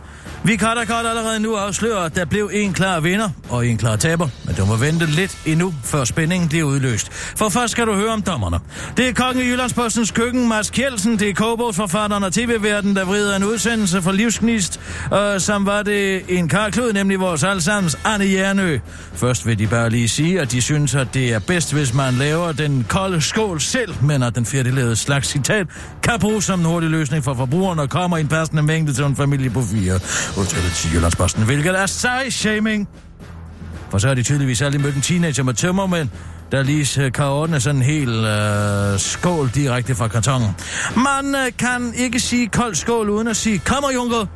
[0.45, 3.79] Vi kan da godt allerede nu afsløre, at der blev en klar vinder og en
[3.79, 4.29] klar taber.
[4.45, 7.13] Men du må vente lidt endnu, før spændingen bliver udløst.
[7.13, 8.59] For først skal du høre om dommerne.
[8.97, 11.19] Det er kongen i Jyllandspostens køkken, Mads Kjeldsen.
[11.19, 14.81] Det er kogebogsforfatteren og tv-verden, der vrider en udsendelse for livsgnist.
[15.11, 18.79] Og som var det en karklud, nemlig vores allesammens Anne Jernø.
[19.15, 22.15] Først vil de bare lige sige, at de synes, at det er bedst, hvis man
[22.15, 25.67] laver den kolde skål selv, men at den færdiglavede slags citat
[26.03, 29.05] kan bruges som en hurtig løsning for forbrugeren og kommer i en passende mængde til
[29.05, 29.95] en familie på fire.
[30.39, 32.89] Udtalet til Jyllandsposten, hvilket er sej shaming.
[33.91, 36.09] For så har de tydeligvis aldrig mødt en teenager med tømmermænd,
[36.53, 40.51] der øh, lige kan ordne sådan en hel øh, skål direkte fra kartongen.
[40.97, 44.27] Man øh, kan ikke sige kold skål uden at sige, kommer Junker.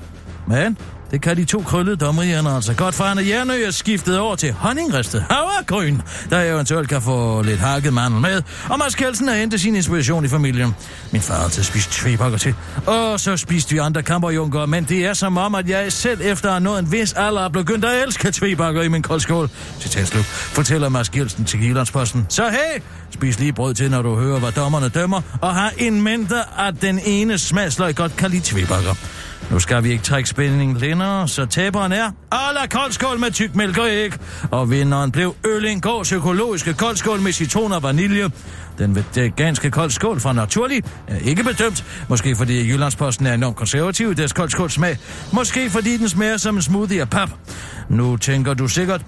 [0.47, 0.77] Men
[1.13, 4.37] det kan de to krøllede dommerhjerner altså godt, for han er Jernø er skiftet over
[4.37, 5.99] til honningristet havregryn,
[6.31, 8.43] der eventuelt kan få lidt hakket mandel med.
[8.71, 10.75] Og Mads Kelsen har hentet sin inspiration i familien.
[11.11, 12.55] Min far har altid spist tvebakker til.
[12.87, 16.49] Og så spiste vi andre kamperjunker, men det er som om, at jeg selv efter
[16.49, 19.51] at have nået en vis alder er begyndt at elske tvebakker i min koldskål.
[19.81, 20.25] Citat slut.
[20.25, 22.27] Fortæller Mads Kelsen til Jyllandsposten.
[22.29, 26.03] Så hey, spis lige brød til, når du hører, hvad dommerne dømmer, og har en
[26.03, 28.95] mente, at den ene smagsløg godt kan lide tvebakker.
[29.51, 33.79] Nu skal vi ikke trække spændingen længere, så taberen er Arla koldskål med tyk mælk
[33.79, 34.13] og æg.
[34.51, 38.31] Og vinderen blev Øllingårds økologiske koldskål med citron og vanilje.
[38.79, 41.85] Den veganske koldskål fra Naturlig er ikke bedømt.
[42.09, 44.99] Måske fordi Jyllandsposten er enormt konservativ i deres koldskålsmag.
[45.33, 47.31] Måske fordi den smager som en smoothie af pap.
[47.89, 49.01] Nu tænker du sikkert,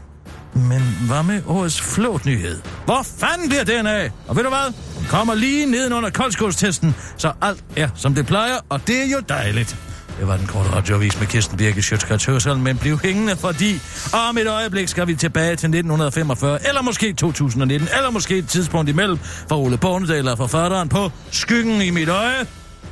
[0.55, 2.61] men hvad med årets flåtnyhed?
[2.85, 4.11] Hvor fanden bliver den af?
[4.29, 4.73] Og ved du hvad?
[4.99, 9.21] Den kommer lige nedenunder koldskålstesten, så alt er som det plejer, og det er jo
[9.29, 9.77] dejligt.
[10.19, 13.81] Det var den korte radioavis med Kirsten Birke Sjøtskrets men bliv hængende, fordi
[14.29, 18.91] om et øjeblik skal vi tilbage til 1945, eller måske 2019, eller måske et tidspunkt
[18.91, 22.47] imellem, for Ole Bornedal og forfatteren på Skyggen i mit øje.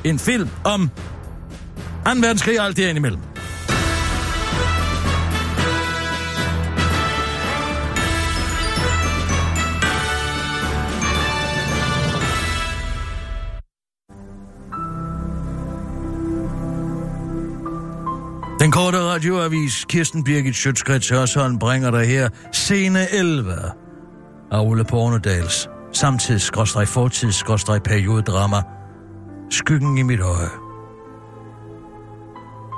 [0.05, 0.91] En film om
[2.05, 2.11] 2.
[2.11, 3.32] verdenskrig og alt det imellem.
[18.73, 23.53] Den korte radioavis Kirsten Birgit Sjøtskrets Hørsholm bringer dig her scene 11
[24.53, 26.51] af Ole Pornedals samtids
[26.87, 27.45] fortids
[27.85, 28.57] periodedrama
[29.51, 30.49] Skyggen i mit øje.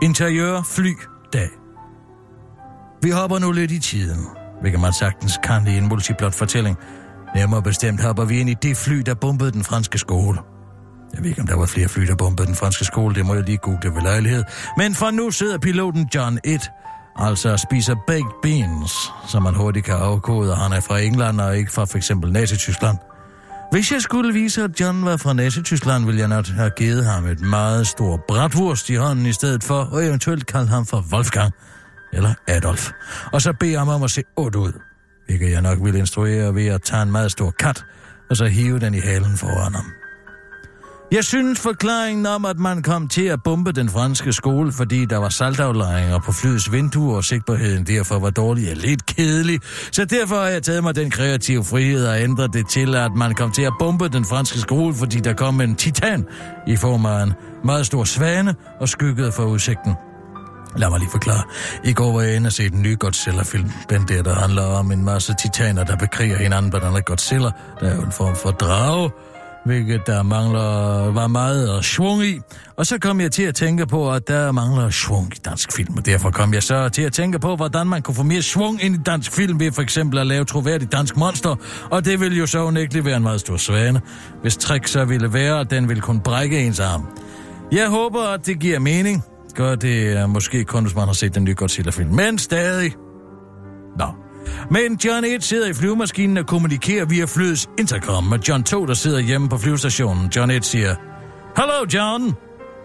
[0.02, 0.92] Interiør fly
[1.32, 1.48] dag.
[3.02, 4.26] Vi hopper nu lidt i tiden,
[4.60, 6.76] hvilket man sagtens kan i en multiplot fortælling.
[7.34, 10.38] Nærmere bestemt hopper vi ind i det fly, der bombede den franske skole.
[11.14, 13.14] Jeg ved ikke, om der var flere fly, der bombede den franske skole.
[13.14, 14.44] Det må jeg lige google ved lejlighed.
[14.78, 16.70] Men for nu sidder piloten John 1,
[17.16, 18.92] altså spiser baked beans,
[19.28, 22.32] som man hurtigt kan afkode, og han er fra England og ikke fra for eksempel
[22.32, 22.98] Nazi-Tyskland.
[23.70, 27.26] Hvis jeg skulle vise, at John var fra Nazi-Tyskland, ville jeg nok have givet ham
[27.26, 31.52] et meget stort bratwurst i hånden i stedet for, og eventuelt kalde ham for Wolfgang
[32.12, 32.90] eller Adolf.
[33.32, 34.72] Og så bede ham om at se ondt ud,
[35.26, 37.84] hvilket jeg nok ville instruere ved at tage en meget stor kat,
[38.30, 40.03] og så hive den i halen foran ham.
[41.12, 45.16] Jeg synes forklaringen om, at man kom til at bombe den franske skole, fordi der
[45.16, 49.60] var saltaflejringer på flyets vinduer, og sigtbarheden derfor var dårlig og lidt kedelig.
[49.92, 53.34] Så derfor har jeg taget mig den kreative frihed og ændret det til, at man
[53.34, 56.26] kom til at bombe den franske skole, fordi der kom en titan
[56.66, 57.32] i form af en
[57.64, 59.94] meget stor svane og skyggede for udsigten.
[60.76, 61.42] Lad mig lige forklare.
[61.84, 63.70] I går var jeg inde og se den nye Godzilla-film.
[63.90, 67.50] Den der, der handler om en masse titaner, der bekriger hinanden, blandt andet Godzilla.
[67.80, 69.10] Der er jo en form for drage,
[69.64, 72.40] hvilket der mangler, var meget svung i.
[72.76, 75.96] Og så kom jeg til at tænke på, at der mangler svung i dansk film,
[75.96, 78.82] og derfor kom jeg så til at tænke på, hvordan man kunne få mere svung
[78.82, 81.56] ind i dansk film ved for eksempel at lave troværdigt dansk monster,
[81.90, 84.00] og det ville jo så unægteligt være en meget stor svane,
[84.42, 87.06] hvis trick så ville være, at den ville kunne brække ens arm.
[87.72, 89.24] Jeg håber, at det giver mening.
[89.54, 92.92] Gør det øh, måske kun, hvis man har set den nye Godzilla-film, men stadig.
[93.98, 94.06] Nå,
[94.70, 98.94] men John 1 sidder i flyvemaskinen og kommunikerer via flyets intercom med John 2, der
[98.94, 100.30] sidder hjemme på flyvestationen.
[100.36, 100.94] John 1 siger,
[101.56, 102.34] Hello, John!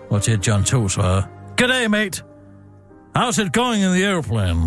[0.10, 1.22] Og til John 2 svarer,
[1.57, 2.24] Good day, mate.
[3.18, 4.62] How's it going in the airplane?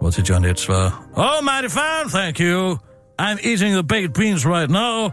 [0.00, 2.78] Og til John 1 svarer, Oh, mighty fine, thank you.
[3.22, 5.10] I'm eating the baked beans right now.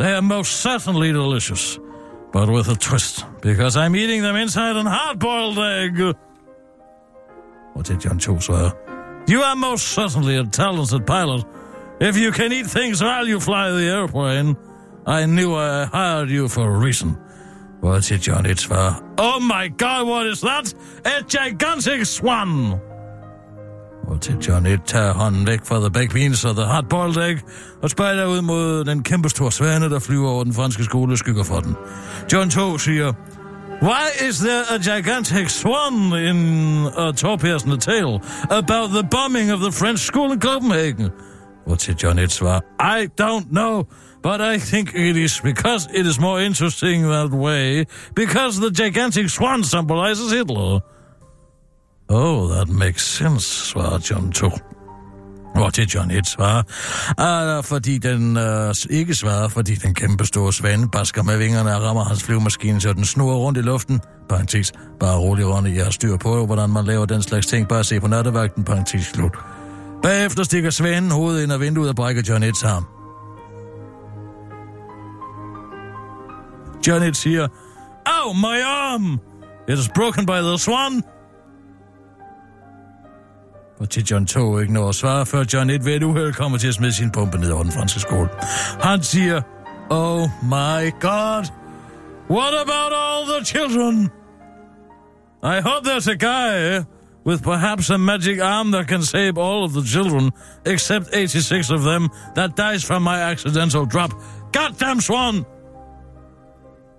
[0.00, 1.80] They are most certainly delicious.
[2.32, 6.14] But with a twist, because I'm eating them inside an hard-boiled egg.
[7.74, 8.70] Og til John 2 svarer,
[9.28, 11.44] You are most certainly a talented pilot.
[12.00, 14.56] If you can eat things while you fly the airplane,
[15.06, 17.16] I knew I hired you for a reason.
[17.80, 20.74] Hvor til John et svar, uh, Oh my god, what is that?
[21.04, 22.74] A gigantic swan!
[24.08, 26.88] Og til John 1 tager uh, hånden væk fra the baked beans og the hot
[26.88, 27.38] boiled egg,
[27.82, 31.18] og spejler ud mod den kæmpe store svane, der flyver over den franske skole og
[31.18, 31.76] skygger for den.
[32.32, 33.12] John 2 siger,
[33.80, 38.20] Why is there a gigantic swan in a tall tale
[38.50, 41.12] about the bombing of the French school in Copenhagen?
[41.64, 43.86] What's it, John 1 svar, uh, I don't know,
[44.20, 49.28] but I think it is because it is more interesting that way, because the gigantic
[49.28, 50.80] swan symbolizes Hitler.
[52.08, 54.50] Oh, that makes sense, svarer John 2.
[55.58, 56.62] Og til John 1 svarer,
[57.18, 61.82] ah, fordi den uh, ikke svarer, fordi den kæmpe store svane basker med vingerne og
[61.82, 64.00] rammer hans flyvemaskine, så den snurrer rundt i luften.
[64.28, 67.68] Parenthes, bare rolig Ronny, jeg har styr på, hvordan man laver den slags ting.
[67.68, 69.32] Bare se på nattevagten, parentes slut.
[70.02, 72.86] Bagefter stikker svanen hovedet ind af vinduet og brækker John 1 arm.
[76.86, 77.48] John 1 siger,
[78.06, 79.20] Ow, my arm!
[79.68, 81.02] It is broken by the swan!
[83.80, 86.58] Og til John 2 ikke når at svare, før John 1 ved et uheld kommer
[86.58, 88.28] til at smide sin pumpe ned over den franske skole.
[88.80, 89.42] Han siger,
[89.90, 91.44] Oh my god,
[92.30, 94.10] what about all the children?
[95.42, 96.84] I hope there's a guy
[97.26, 100.32] with perhaps a magic arm that can save all of the children,
[100.66, 104.10] except 86 of them, that dies from my accidental drop.
[104.52, 105.44] Goddamn swan!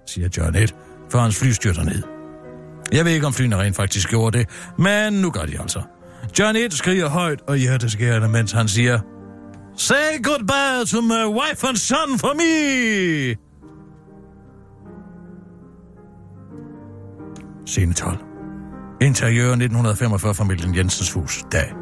[0.08, 0.76] siger John 1,
[1.12, 2.04] før hans fly styrter ned.
[2.92, 5.82] Jeg ved ikke, om flyene rent faktisk gjorde det, men nu gør de altså.
[6.40, 9.00] John 1 skriger højt og hjerteskærende, mens han siger,
[9.78, 13.36] Say goodbye to my wife and son for me!
[17.66, 18.18] Scene 12.
[19.02, 21.44] Interiør 1945-familien Jensens hus.
[21.52, 21.74] Dag.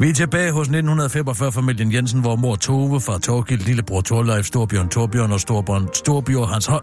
[0.00, 5.32] Vi er tilbage hos 1945-familien Jensen, hvor mor Tove fra Torgild, lillebror Torleif, Storbjørn Torbjørn
[5.32, 6.82] og Storbjørn, Storbjørn Hans, Hol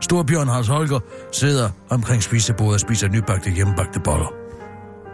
[0.00, 1.00] Storbjørn Hans Holger
[1.32, 4.39] sidder omkring spisebordet og spiser nybagte hjemmebagte boller.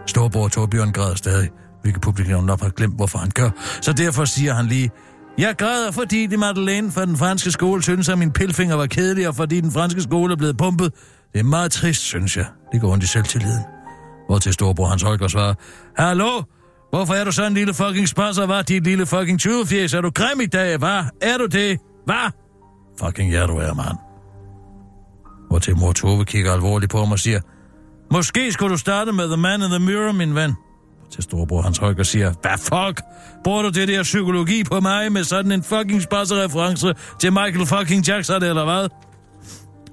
[0.06, 1.48] Storbror Torbjørn græder stadig,
[1.82, 3.50] hvilket publikum nok har glemt, hvorfor han gør.
[3.80, 4.90] Så derfor siger han lige,
[5.38, 9.28] jeg græder, fordi de Madeleine fra den franske skole synes, at min pilfinger var kedelig,
[9.28, 10.92] og fordi den franske skole er blevet pumpet.
[11.32, 12.46] Det er meget trist, synes jeg.
[12.72, 13.62] Det går ondt i selvtilliden.
[14.26, 15.54] Hvor til storbror Hans Holger svarer,
[15.96, 16.42] Hallo?
[16.90, 20.10] Hvorfor er du sådan en lille fucking spasser, var Dit lille fucking 20 Er du
[20.10, 21.10] grim i dag, var?
[21.22, 21.78] Er du det?
[22.06, 22.32] Var?
[23.00, 23.96] Fucking ja, du er, mand.
[25.48, 27.40] Hvor til mor Tove kigger alvorligt på mig og siger,
[28.10, 30.54] Måske skulle du starte med The Man in the Mirror, min ven.
[31.10, 33.02] Til storebror Hans Holger siger, hvad fuck?
[33.44, 38.08] Bruger du det der psykologi på mig med sådan en fucking reference til Michael fucking
[38.08, 38.88] Jackson, eller hvad?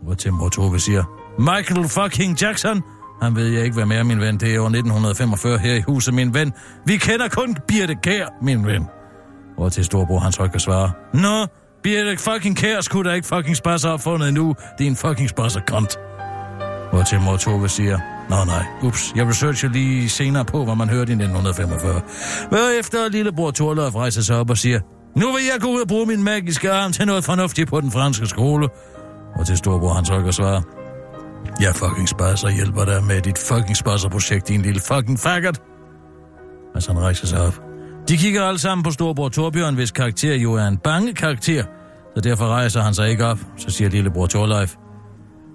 [0.04, 1.04] Hvor til mor Tove siger,
[1.40, 2.82] Michael fucking Jackson?
[3.22, 4.38] Han ved jeg ikke, hvad mere, min ven.
[4.40, 6.54] Det er år 1945 her i huset, min ven.
[6.86, 8.88] Vi kender kun Birte Kær, min ven.
[9.58, 11.48] Hvor til storebror Hans Holger svarer, Nå,
[11.84, 14.56] Birte fucking Kær skulle da ikke fucking spasser opfundet endnu.
[14.78, 16.00] Det er en fucking spasser kont.
[16.94, 20.90] Hvor til mor Tove siger, Nå nej, ups, jeg researcher lige senere på, hvad man
[20.90, 22.02] hørte i 1945.
[22.80, 24.80] Efter lillebror Torløf rejser sig op og siger,
[25.20, 27.92] nu vil jeg gå ud og bruge min magiske arm til noget fornuftigt på den
[27.92, 28.70] franske skole.
[29.36, 30.62] Og til storbror Hans Holger svarer,
[31.60, 35.62] jeg fucking spasser hjælper dig med dit fucking spasserprojekt, din lille fucking faggot.
[36.74, 37.62] Mens han rejser sig op.
[38.10, 41.64] De kigger alle sammen på storbror Torbjørn, hvis karakter jo er en bange karakter.
[42.16, 43.40] Så derfor rejser han sig ikke op.
[43.58, 44.76] Så siger lillebror Torleif.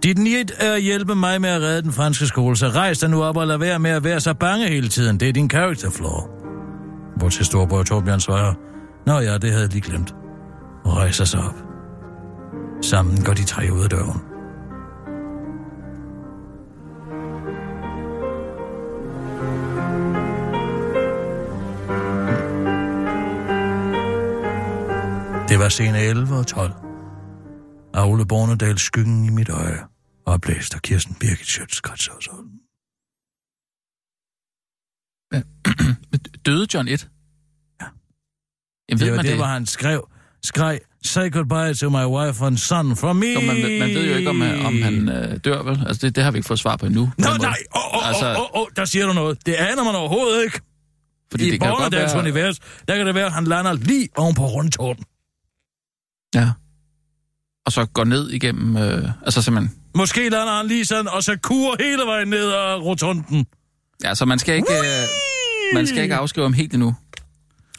[0.02, 3.10] Dit nit er at hjælpe mig med at redde den franske skole, så rejs dig
[3.10, 5.20] nu op og lad være med at være så bange hele tiden.
[5.20, 6.28] Det er din character flaw.
[7.16, 8.54] Hvor til storbror Torbjørn svarer.
[9.06, 10.14] Nå ja, det havde jeg lige glemt.
[10.84, 11.64] Og rejser sig op.
[12.82, 14.20] Sammen går de tre ud af døren.
[25.48, 26.87] Det var scene 11 og 12.
[27.98, 29.80] Aule Bornedal skyggen i mit øje.
[30.26, 32.48] Oplæst af Kirsten Birgit Schøtz Kretshavsholm.
[36.46, 37.08] Døde John 1?
[37.80, 37.86] Ja.
[38.88, 39.38] Jamen, ved Det var man det, det?
[39.38, 40.08] hvor han skrev,
[40.42, 43.26] skreg, say goodbye to my wife and son from me.
[43.26, 45.82] Jo, man, ved- man ved jo ikke, om, han- om han øh, dør, vel?
[45.86, 47.12] Altså, det, det har vi ikke fået svar på endnu.
[47.18, 49.46] Nå nej, åh, åh, Altså- åh, åh, åh, der siger du noget.
[49.46, 50.60] Det aner man overhovedet ikke.
[51.30, 52.22] Fordi I det kan godt Bornedals være...
[52.22, 55.04] univers, der kan det være, at han lander lige oven på rundtorden.
[56.34, 56.50] Ja.
[57.68, 58.76] Og så går ned igennem...
[58.76, 59.76] Øh, altså simpelthen...
[59.94, 63.46] Måske lander han lige sådan, og så kurer hele vejen ned ad rotunden.
[64.04, 64.72] Ja, så man skal ikke...
[64.72, 65.08] Øh,
[65.74, 66.94] man skal ikke afskrive ham helt endnu.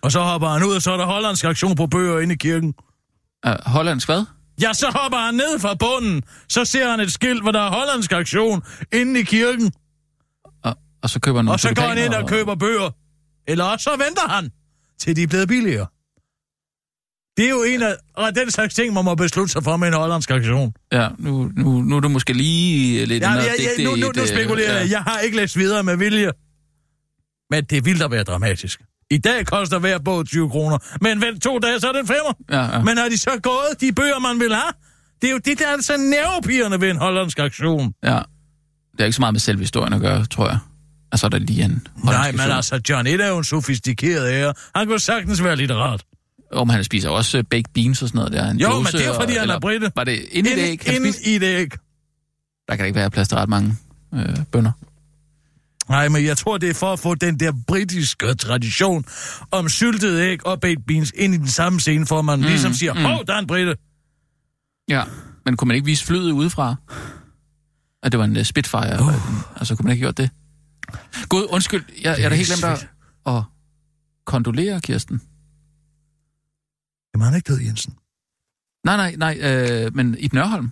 [0.02, 2.38] Og så hopper han ud, og så er der hollandsk aktion på bøger inde i
[2.38, 2.74] kirken.
[3.48, 4.26] Uh, Hollands hvad?
[4.62, 6.24] Ja, så hopper han ned fra bunden.
[6.50, 8.62] Så ser han et skilt, hvor der er hollandsk aktion
[8.94, 9.72] inde i kirken.
[10.64, 12.90] Og, og så køber han nogle Og så går han ind tulipaner og køber bøger.
[13.48, 14.52] Eller også så venter han,
[15.00, 15.88] til de er blevet billigere.
[17.40, 19.88] Det er jo en af og den slags ting, man må beslutte sig for med
[19.88, 20.74] en hollandsk aktion.
[20.92, 23.24] Ja, nu, nu, nu er du måske lige lidt...
[23.24, 24.86] Ja, ja, ja, nu, nu, et, nu øh, spekulerer jeg.
[24.88, 24.92] ja.
[24.92, 26.32] Jeg har ikke læst videre med vilje.
[27.50, 28.82] Men det vil da være dramatisk.
[29.12, 30.78] I dag koster hver bog 20 kroner.
[31.02, 32.34] Men vent to dage, så er det en femmer.
[32.52, 32.84] Ja, ja.
[32.84, 34.74] Men har de så gået, de bøger, man vil have?
[35.22, 37.94] Det er jo det, der er så nervepirrende ved en hollandsk aktion.
[38.04, 38.20] ja.
[38.92, 40.58] Det er ikke så meget med selve historien at gøre, tror jeg.
[41.12, 41.88] Altså, er der lige en...
[42.04, 42.56] Nej, men version.
[42.56, 44.54] altså, John 1 er jo en sofistikeret ære.
[44.76, 46.04] Han kunne sagtens være litterat.
[46.52, 48.52] Om han spiser også øh, baked beans og sådan noget der.
[48.52, 49.92] En Jo, men det er fordi, og- han er britte.
[49.96, 50.82] Var det inde i det æg?
[50.86, 51.72] Han Inde i det æg.
[52.68, 53.76] Der kan ikke være plads til ret mange
[54.14, 54.72] øh, bønder.
[55.90, 59.06] Nej, men jeg tror, det er for at få den der britiske tradition
[59.52, 62.74] om syltet æg og baked beans ind i den samme scene, for man mm, ligesom
[62.74, 63.02] siger, mm.
[63.02, 63.76] hov, der er en britte.
[64.90, 65.04] Ja,
[65.46, 66.76] men kunne man ikke vise flyet udefra?
[68.04, 69.00] At det var en uh, Spitfire?
[69.00, 69.14] Oh.
[69.60, 70.30] Altså, kunne man ikke gjort det?
[71.30, 72.88] Gud, undskyld, jeg, jeg er da helt glemt at,
[73.36, 73.44] at
[74.26, 75.22] kondolere, Kirsten.
[77.20, 77.94] Jamen, han er ikke død, Jensen.
[78.86, 80.72] Nej, nej, nej, øh, men i Nørholm.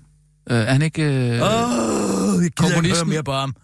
[0.49, 3.55] Øh, er han ikke øh, oh, jeg gider ikke høre mere på ham.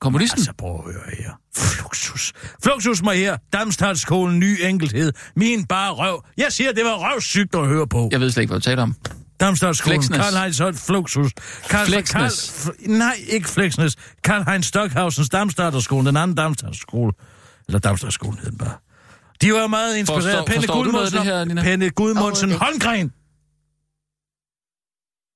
[0.00, 0.38] kommunisten?
[0.38, 1.30] Altså, prøv at høre her.
[1.56, 2.32] Fluxus.
[2.62, 3.36] Fluxus mig her.
[3.52, 5.12] Damstadskolen, ny enkelthed.
[5.36, 6.24] Min bare røv.
[6.36, 8.08] Jeg siger, det var røvsygt at høre på.
[8.12, 8.94] Jeg ved slet ikke, hvad du taler om.
[9.40, 10.02] Damstadskolen.
[10.02, 11.32] Karl Heinz Holt Fluxus.
[11.70, 12.62] Karl, Fleksnes.
[12.64, 13.96] Karl, f- nej, ikke Fleksnes.
[14.24, 16.06] Karl Heinz Stockhausens Damstaderskole.
[16.06, 17.12] Den anden Damstaderskole.
[17.68, 18.74] Eller Damstaderskolen hed den bare.
[19.42, 20.24] De var meget inspireret.
[20.24, 21.18] Forstår- Penne Gudmundsen.
[21.18, 21.62] det her, Nina?
[21.62, 22.50] Penne Gudmundsen.
[22.50, 22.64] Åh, okay.
[22.66, 23.12] Holmgren.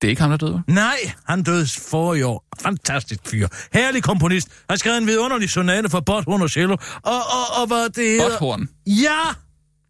[0.00, 0.62] Det er ikke ham, der døde.
[0.68, 0.96] Nej,
[1.26, 2.44] han døde forrige år.
[2.60, 3.48] Fantastisk fyr.
[3.72, 4.48] Herlig komponist.
[4.48, 6.76] Han har skrevet en vidunderlig sonate for Botthorn og cello.
[7.02, 8.28] Og, og, og hvad det hedder...
[8.28, 8.68] Botthorn.
[8.86, 9.20] Ja!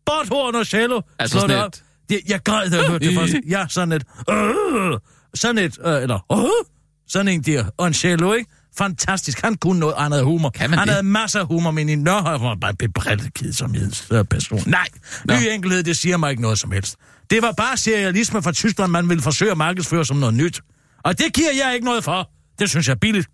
[0.06, 1.00] Botthorn og cello.
[1.18, 1.72] Altså sådan det et- op.
[2.08, 3.34] Det, jeg græd, da jeg hørte det først.
[3.48, 4.04] Ja, sådan et...
[4.30, 4.98] Øh,
[5.34, 5.78] sådan et...
[5.86, 6.18] Øh, eller...
[6.32, 6.66] Øh,
[7.08, 7.64] sådan en der.
[7.76, 8.50] Og en cello, ikke?
[8.78, 9.40] Fantastisk.
[9.40, 9.94] Han kunne noget.
[9.98, 10.50] Han havde humor.
[10.50, 10.94] Kan man han det?
[10.94, 14.62] havde masser af humor, men i Nørhøj var bare en bebrillet kedsomhedsperson.
[14.66, 14.88] Nej,
[15.24, 15.34] Nå.
[15.34, 16.96] ny enkelhed, det siger mig ikke noget som helst.
[17.30, 20.60] Det var bare serialisme fra Tyskland, man ville forsøge at markedsføre som noget nyt.
[21.02, 22.30] Og det giver jeg ikke noget for.
[22.58, 23.28] Det synes jeg er billigt.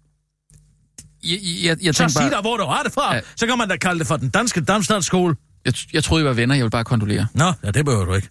[1.24, 3.14] Jeg, jeg, jeg, Så sig bare, dig, hvor du har det fra.
[3.14, 3.20] Ja.
[3.36, 5.36] Så kan man da kalde det for den danske Damstadskole.
[5.64, 6.54] jeg, jeg troede, I var venner.
[6.54, 7.26] Jeg ville bare kondolere.
[7.34, 8.28] Nå, ja, det behøver du ikke.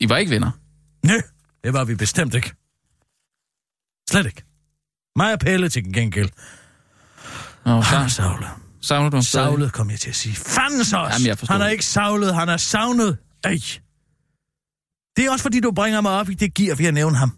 [0.00, 0.50] I var ikke venner.
[1.06, 1.14] Nø,
[1.64, 2.52] det var vi bestemt ikke.
[4.10, 4.42] Slet ikke.
[5.16, 6.28] Mig og Pelle til gengæld.
[7.66, 8.48] Nå, Han er savlet.
[8.82, 9.22] savner du ham?
[9.22, 10.34] Savlet, kom jeg til at sige.
[10.36, 11.14] Fanden så også.
[11.14, 11.72] Jamen, jeg forstår Han er det.
[11.72, 13.18] ikke savlet, han er savnet.
[13.44, 13.58] Ej.
[15.16, 17.32] Det er også fordi, du bringer mig op i det gear ved at nævne ham.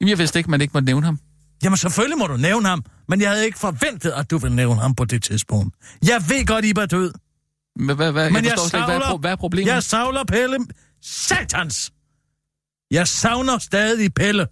[0.00, 1.18] Jamen, jeg vidste ikke, man ikke måtte nævne ham.
[1.64, 4.80] Jamen, selvfølgelig må du nævne ham, men jeg havde ikke forventet, at du ville nævne
[4.80, 5.74] ham på det tidspunkt.
[6.08, 7.12] Jeg ved godt, I er død,
[7.78, 9.72] Men hvad, hvad, men jeg jeg, forstår slet ikke, hvad, er, savler, hvad er problemet?
[9.72, 10.58] jeg savler Pelle.
[11.02, 11.92] Satans!
[12.90, 14.46] Jeg savner stadig Pelle.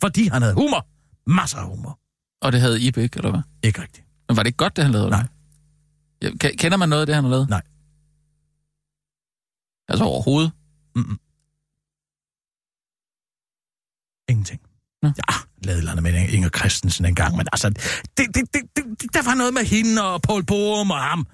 [0.00, 0.86] Fordi han havde humor.
[1.30, 1.98] Masser af humor.
[2.42, 3.40] Og det havde Ibe ikke, eller hvad?
[3.62, 4.06] Ikke rigtigt.
[4.28, 5.06] Men var det ikke godt, det han lavede?
[5.06, 5.26] eller Nej.
[6.22, 7.48] Ja, ke- kender man noget af det, han har lavet?
[7.48, 7.62] Nej.
[9.88, 10.52] Altså overhovedet?
[10.96, 11.18] Mm-mm.
[14.32, 14.60] Ingenting.
[15.02, 15.08] Nå.
[15.08, 19.54] Ja, ladlerne med Inger Christensen engang, men altså, det, det, det, det, der var noget
[19.54, 21.26] med hende og Paul Borum og ham.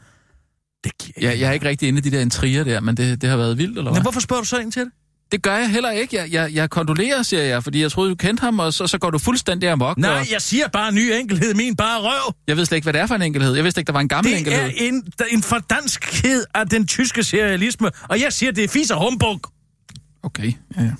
[0.85, 3.21] Det giver Jeg, jeg er ikke rigtig inde i de der intriger der, men det,
[3.23, 4.03] det har været vildt, eller Men hvad?
[4.03, 4.93] hvorfor spørger du så ind til det?
[5.33, 6.17] Det gør jeg heller ikke.
[6.17, 8.99] Jeg, jeg, jeg kondolerer, siger jeg, fordi jeg troede, du kendte ham, og så, så
[8.99, 9.99] går du fuldstændig amok.
[9.99, 12.35] Nej, og jeg siger bare ny enkelhed, min bare røv.
[12.47, 13.55] jeg ved slet ikke, hvad det er for en enkelhed.
[13.55, 14.63] Jeg vidste ikke, der var en gammel Det enkelhed.
[14.63, 19.01] er en, en fordanskhed af den tyske serialisme, og jeg siger, det er fis og
[19.11, 19.41] humbug.
[20.23, 20.91] Okay, ja, ja.